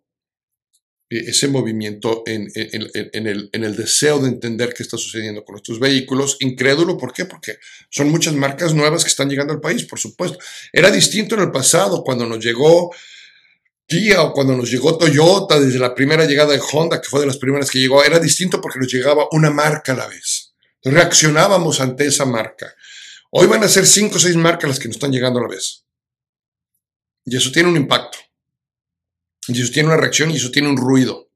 ese 1.09 1.47
movimiento 1.47 2.23
en, 2.25 2.49
el, 2.53 3.49
en, 3.53 3.63
el, 3.63 3.75
deseo 3.75 4.19
de 4.19 4.27
entender 4.27 4.73
qué 4.73 4.83
está 4.83 4.97
sucediendo 4.97 5.45
con 5.45 5.55
estos 5.55 5.79
vehículos. 5.79 6.35
Incrédulo, 6.41 6.97
¿por 6.97 7.13
qué? 7.13 7.25
Porque 7.25 7.59
son 7.89 8.09
muchas 8.09 8.33
marcas 8.33 8.73
nuevas 8.73 9.03
que 9.03 9.09
están 9.09 9.29
llegando 9.29 9.53
al 9.53 9.61
país, 9.61 9.85
por 9.85 9.99
supuesto. 9.99 10.37
Era 10.73 10.91
distinto 10.91 11.35
en 11.35 11.41
el 11.41 11.51
pasado, 11.51 12.03
cuando 12.03 12.25
nos 12.25 12.43
llegó 12.43 12.91
Kia 13.87 14.21
o 14.21 14.33
cuando 14.33 14.57
nos 14.57 14.69
llegó 14.69 14.97
Toyota, 14.97 15.57
desde 15.59 15.79
la 15.79 15.95
primera 15.95 16.25
llegada 16.25 16.51
de 16.51 16.61
Honda, 16.73 16.99
que 16.99 17.07
fue 17.07 17.21
de 17.21 17.27
las 17.27 17.37
primeras 17.37 17.71
que 17.71 17.79
llegó, 17.79 18.03
era 18.03 18.19
distinto 18.19 18.59
porque 18.59 18.79
nos 18.79 18.91
llegaba 18.91 19.27
una 19.31 19.49
marca 19.49 19.93
a 19.93 19.95
la 19.95 20.07
vez. 20.07 20.53
Reaccionábamos 20.83 21.79
ante 21.79 22.05
esa 22.05 22.25
marca. 22.25 22.75
Hoy 23.31 23.47
van 23.47 23.63
a 23.63 23.69
ser 23.69 23.85
cinco 23.85 24.17
o 24.17 24.19
seis 24.19 24.35
marcas 24.35 24.69
las 24.69 24.79
que 24.79 24.89
nos 24.89 24.97
están 24.97 25.11
llegando 25.11 25.39
a 25.39 25.43
la 25.43 25.49
vez. 25.49 25.85
Y 27.23 27.37
eso 27.37 27.49
tiene 27.49 27.69
un 27.69 27.77
impacto. 27.77 28.17
Y 29.47 29.61
eso 29.61 29.71
tiene 29.71 29.89
una 29.89 29.97
reacción 29.97 30.31
y 30.31 30.35
eso 30.35 30.51
tiene 30.51 30.69
un 30.69 30.77
ruido. 30.77 31.29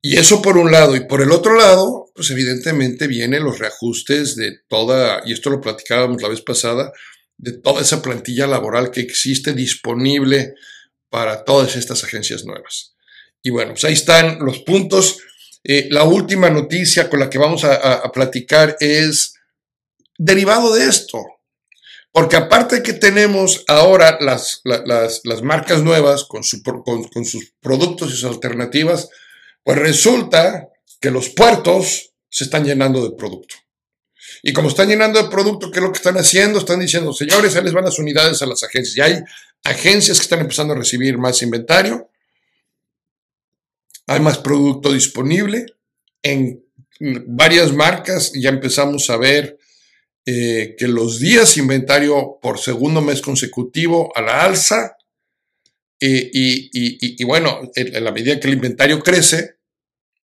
Y 0.00 0.16
eso 0.16 0.42
por 0.42 0.58
un 0.58 0.70
lado. 0.72 0.96
Y 0.96 1.06
por 1.06 1.22
el 1.22 1.30
otro 1.30 1.54
lado, 1.54 2.10
pues 2.14 2.30
evidentemente 2.30 3.06
vienen 3.06 3.44
los 3.44 3.58
reajustes 3.58 4.36
de 4.36 4.58
toda, 4.68 5.22
y 5.24 5.32
esto 5.32 5.48
lo 5.48 5.60
platicábamos 5.60 6.20
la 6.20 6.28
vez 6.28 6.40
pasada, 6.40 6.92
de 7.38 7.52
toda 7.52 7.82
esa 7.82 8.02
plantilla 8.02 8.46
laboral 8.46 8.90
que 8.90 9.00
existe 9.00 9.52
disponible 9.52 10.54
para 11.08 11.44
todas 11.44 11.76
estas 11.76 12.02
agencias 12.04 12.44
nuevas. 12.44 12.94
Y 13.42 13.50
bueno, 13.50 13.72
pues 13.72 13.84
ahí 13.84 13.92
están 13.92 14.38
los 14.40 14.60
puntos. 14.60 15.18
Eh, 15.64 15.88
la 15.90 16.04
última 16.04 16.50
noticia 16.50 17.08
con 17.08 17.20
la 17.20 17.30
que 17.30 17.38
vamos 17.38 17.64
a, 17.64 18.10
platicar 18.12 18.76
es 18.80 19.34
derivado 20.18 20.74
de 20.74 20.86
esto. 20.86 21.18
Porque 22.12 22.36
aparte 22.36 22.82
que 22.82 22.92
tenemos 22.92 23.64
ahora 23.68 24.18
las, 24.20 24.60
las, 24.64 25.42
marcas 25.42 25.82
nuevas 25.82 26.24
con, 26.24 26.42
con, 26.82 27.24
sus 27.24 27.54
productos 27.58 28.10
y 28.10 28.16
sus 28.16 28.24
alternativas, 28.24 29.08
pues 29.64 29.78
resulta 29.78 30.68
que 31.00 31.10
los 31.10 31.30
puertos 31.30 32.12
se 32.28 32.44
están 32.44 32.66
llenando 32.66 33.02
de 33.02 33.16
producto. 33.16 33.54
Y 34.42 34.52
como 34.52 34.68
están 34.68 34.88
llenando 34.88 35.22
de 35.22 35.30
producto, 35.30 35.70
¿qué 35.70 35.78
es 35.78 35.82
lo 35.82 35.90
que 35.90 35.96
están 35.96 36.18
haciendo? 36.18 36.58
Están 36.58 36.80
diciendo, 36.80 37.14
señores, 37.14 37.56
ahí 37.56 37.64
les 37.64 37.72
van 37.72 37.84
las 37.84 37.98
unidades 37.98 38.42
a 38.42 38.46
las 38.46 38.62
agencias. 38.62 38.96
Y 38.96 39.00
hay 39.00 39.22
agencias 39.64 40.18
que 40.18 40.24
están 40.24 40.40
empezando 40.40 40.74
a 40.74 40.78
recibir 40.78 41.16
más 41.16 41.40
inventario, 41.42 42.10
hay 44.06 44.20
más 44.20 44.36
producto 44.38 44.92
disponible. 44.92 45.64
En 46.22 46.62
varias 47.26 47.72
marcas 47.72 48.32
ya 48.34 48.50
empezamos 48.50 49.08
a 49.08 49.16
ver 49.16 49.58
eh, 50.24 50.76
que 50.78 50.86
los 50.86 51.18
días 51.18 51.56
inventario 51.56 52.38
por 52.40 52.58
segundo 52.58 53.00
mes 53.00 53.20
consecutivo 53.20 54.12
a 54.14 54.22
la 54.22 54.42
alza. 54.42 54.96
Eh, 56.00 56.30
y, 56.32 57.24
bueno, 57.24 57.60
en 57.74 58.04
la 58.04 58.12
medida 58.12 58.38
que 58.38 58.48
el 58.48 58.54
inventario 58.54 59.00
crece, 59.00 59.56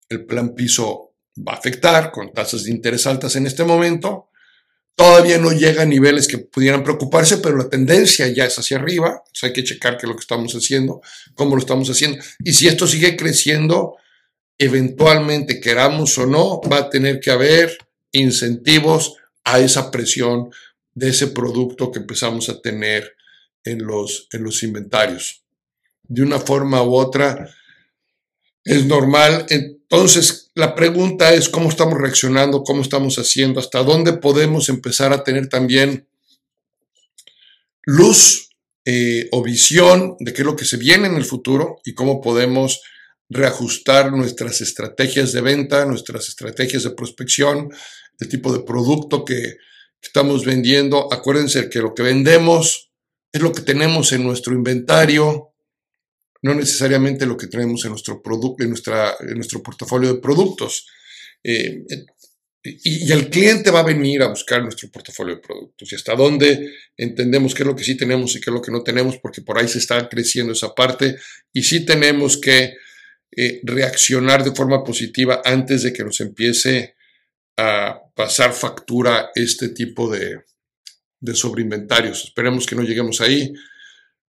el 0.08 0.24
plan 0.24 0.54
piso 0.54 1.14
va 1.46 1.52
a 1.52 1.56
afectar 1.56 2.10
con 2.12 2.32
tasas 2.32 2.64
de 2.64 2.70
interés 2.70 3.06
altas 3.06 3.36
en 3.36 3.46
este 3.46 3.64
momento. 3.64 4.30
Todavía 4.94 5.36
no 5.36 5.52
llega 5.52 5.82
a 5.82 5.86
niveles 5.86 6.26
que 6.26 6.38
pudieran 6.38 6.82
preocuparse, 6.82 7.38
pero 7.38 7.56
la 7.56 7.68
tendencia 7.68 8.28
ya 8.28 8.46
es 8.46 8.58
hacia 8.58 8.78
arriba. 8.78 9.22
hay 9.42 9.52
que 9.52 9.64
checar 9.64 9.98
qué 9.98 10.06
es 10.06 10.08
lo 10.08 10.16
que 10.16 10.22
estamos 10.22 10.54
haciendo, 10.54 11.02
cómo 11.34 11.54
lo 11.54 11.60
estamos 11.60 11.90
haciendo. 11.90 12.22
Y 12.42 12.54
si 12.54 12.66
esto 12.66 12.86
sigue 12.86 13.16
creciendo, 13.16 13.96
eventualmente, 14.58 15.60
queramos 15.60 16.16
o 16.16 16.26
no, 16.26 16.60
va 16.62 16.78
a 16.78 16.90
tener 16.90 17.20
que 17.20 17.30
haber 17.30 17.76
incentivos 18.12 19.16
a 19.46 19.60
esa 19.60 19.90
presión 19.90 20.50
de 20.92 21.08
ese 21.08 21.28
producto 21.28 21.92
que 21.92 22.00
empezamos 22.00 22.48
a 22.48 22.60
tener 22.60 23.16
en 23.64 23.86
los, 23.86 24.28
en 24.32 24.42
los 24.42 24.62
inventarios. 24.62 25.44
De 26.02 26.22
una 26.22 26.40
forma 26.40 26.82
u 26.82 26.96
otra, 26.96 27.48
es 28.64 28.84
normal. 28.86 29.46
Entonces, 29.48 30.50
la 30.54 30.74
pregunta 30.74 31.32
es 31.32 31.48
cómo 31.48 31.68
estamos 31.68 31.98
reaccionando, 31.98 32.64
cómo 32.64 32.82
estamos 32.82 33.16
haciendo, 33.18 33.60
hasta 33.60 33.82
dónde 33.84 34.14
podemos 34.14 34.68
empezar 34.68 35.12
a 35.12 35.22
tener 35.22 35.48
también 35.48 36.08
luz 37.84 38.50
eh, 38.84 39.28
o 39.30 39.42
visión 39.42 40.16
de 40.18 40.32
qué 40.32 40.42
es 40.42 40.46
lo 40.46 40.56
que 40.56 40.64
se 40.64 40.76
viene 40.76 41.06
en 41.06 41.14
el 41.14 41.24
futuro 41.24 41.80
y 41.84 41.94
cómo 41.94 42.20
podemos 42.20 42.82
reajustar 43.28 44.12
nuestras 44.12 44.60
estrategias 44.60 45.32
de 45.32 45.40
venta, 45.40 45.84
nuestras 45.84 46.28
estrategias 46.28 46.82
de 46.82 46.90
prospección, 46.90 47.70
el 48.20 48.28
tipo 48.28 48.52
de 48.52 48.64
producto 48.64 49.24
que, 49.24 49.56
estamos 50.02 50.44
vendiendo. 50.44 51.12
Acuérdense 51.12 51.68
que 51.68 51.80
lo 51.80 51.92
que 51.92 52.04
vendemos 52.04 52.92
es 53.32 53.42
lo 53.42 53.52
que 53.52 53.62
tenemos 53.62 54.12
en 54.12 54.22
nuestro 54.22 54.54
inventario, 54.54 55.52
no 56.42 56.54
necesariamente 56.54 57.26
lo 57.26 57.36
que 57.36 57.48
tenemos 57.48 57.84
en 57.84 57.90
nuestro, 57.90 58.22
producto, 58.22 58.62
en 58.62 58.72
en 59.28 59.34
nuestro 59.34 59.62
portafolio 59.64 60.14
de 60.14 60.20
productos. 60.20 60.86
Eh, 61.42 61.84
y, 62.62 63.12
el 63.12 63.30
cliente 63.30 63.70
va 63.70 63.80
a 63.80 63.84
venir 63.84 64.22
a 64.22 64.28
buscar 64.28 64.62
nuestro 64.62 64.90
portafolio 64.90 65.36
de 65.36 65.40
productos 65.40 65.92
y 65.92 65.94
hasta 65.94 66.14
dónde 66.14 66.72
entendemos 66.96 67.54
qué 67.54 67.62
es 67.62 67.66
lo 67.66 67.76
que 67.76 67.84
sí 67.84 67.96
tenemos 67.96 68.34
y 68.34 68.40
qué 68.40 68.50
es 68.50 68.54
lo 68.54 68.62
que 68.62 68.72
no 68.72 68.82
tenemos, 68.82 69.18
porque 69.18 69.42
por 69.42 69.58
ahí 69.58 69.68
se 69.68 69.78
está 69.78 70.08
creciendo 70.08 70.52
esa 70.52 70.74
parte 70.74 71.16
y 71.52 71.62
sí 71.62 71.84
tenemos 71.84 72.36
que 72.38 72.74
eh, 73.36 73.60
reaccionar 73.62 74.42
de 74.42 74.52
forma 74.52 74.82
positiva 74.82 75.42
antes 75.44 75.82
de 75.82 75.92
que 75.92 76.04
nos 76.04 76.20
empiece 76.20 76.95
a 77.56 78.00
pasar 78.14 78.52
factura 78.52 79.30
este 79.34 79.70
tipo 79.70 80.10
de, 80.10 80.44
de 81.20 81.34
sobreinventarios. 81.34 82.24
Esperemos 82.24 82.66
que 82.66 82.76
no 82.76 82.82
lleguemos 82.82 83.20
ahí 83.20 83.52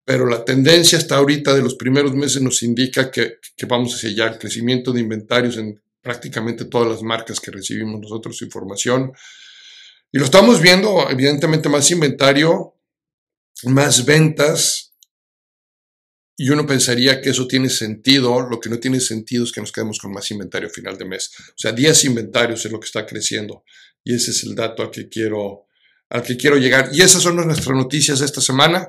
pero 0.08 0.26
la 0.26 0.46
tendencia 0.46 0.98
hasta 0.98 1.18
ahorita 1.18 1.54
de 1.54 1.62
los 1.62 1.76
primeros 1.76 2.14
meses 2.14 2.42
nos 2.42 2.64
indica 2.64 3.12
que, 3.12 3.40
vamos 3.68 3.94
hacia 3.94 4.08
allá, 4.08 4.28
el 4.28 4.40
crecimiento 4.40 4.94
de 4.94 5.02
inventarios 5.02 5.58
en 5.58 5.82
prácticamente 6.02 6.64
todas 6.64 6.88
las 6.88 7.04
marcas 7.04 7.42
que 7.42 7.52
recibimos 7.52 8.00
nosotros 8.00 8.42
información. 8.42 9.12
Y 10.10 10.18
lo 10.18 10.24
estamos 10.24 10.62
viendo, 10.62 11.10
evidentemente, 11.10 11.68
más 11.68 11.92
inventario, 11.92 12.76
más 13.64 14.06
ventas, 14.06 14.87
y 16.40 16.52
uno 16.52 16.68
pensaría 16.68 17.20
que 17.20 17.32
eso 17.32 17.48
tiene 17.48 17.68
sentido, 17.70 18.48
lo 18.48 18.60
que 18.60 18.70
no 18.70 18.80
tiene 18.80 19.00
sentido 19.00 19.44
es 19.44 19.52
que 19.52 19.60
nos 19.60 19.72
quedemos 19.72 19.98
con 19.98 20.14
más 20.14 20.30
inventario 20.30 20.70
final 20.70 20.96
de 20.96 21.06
mes. 21.06 21.32
O 21.50 21.58
sea, 21.58 21.72
10 21.72 22.06
inventarios 22.06 22.64
es 22.64 22.72
lo 22.72 22.80
que 22.80 22.86
está 22.86 23.08
creciendo, 23.08 23.64
y 24.04 24.14
ese 24.14 24.30
es 24.30 24.44
el 24.44 24.54
dato 24.54 24.84
al 24.84 24.92
que 24.92 25.10
quiero, 25.10 25.66
al 26.10 26.22
que 26.22 26.38
quiero 26.38 26.58
llegar. 26.58 26.90
Y 26.94 27.02
esas 27.02 27.24
son 27.24 27.36
nuestras 27.38 27.76
noticias 27.76 28.20
de 28.20 28.26
esta 28.26 28.40
semana. 28.40 28.88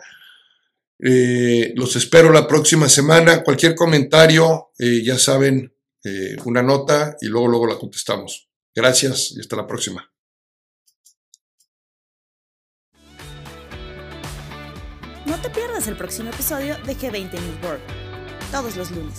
Eh, 1.00 1.72
los 1.74 1.96
espero 1.96 2.30
la 2.30 2.46
próxima 2.46 2.88
semana. 2.88 3.42
Cualquier 3.42 3.74
comentario, 3.74 4.70
eh, 4.78 5.02
ya 5.02 5.18
saben, 5.18 5.72
eh, 6.04 6.36
una 6.44 6.62
nota 6.62 7.16
y 7.20 7.26
luego, 7.26 7.48
luego 7.48 7.66
la 7.66 7.78
contestamos. 7.78 8.48
Gracias 8.74 9.32
y 9.32 9.40
hasta 9.40 9.56
la 9.56 9.66
próxima. 9.66 10.12
Te 15.42 15.50
pierdas 15.50 15.86
el 15.86 15.96
próximo 15.96 16.30
episodio 16.30 16.76
de 16.84 16.96
G20 16.96 17.32
News 17.32 17.62
World, 17.62 17.80
todos 18.50 18.76
los 18.76 18.90
lunes. 18.90 19.18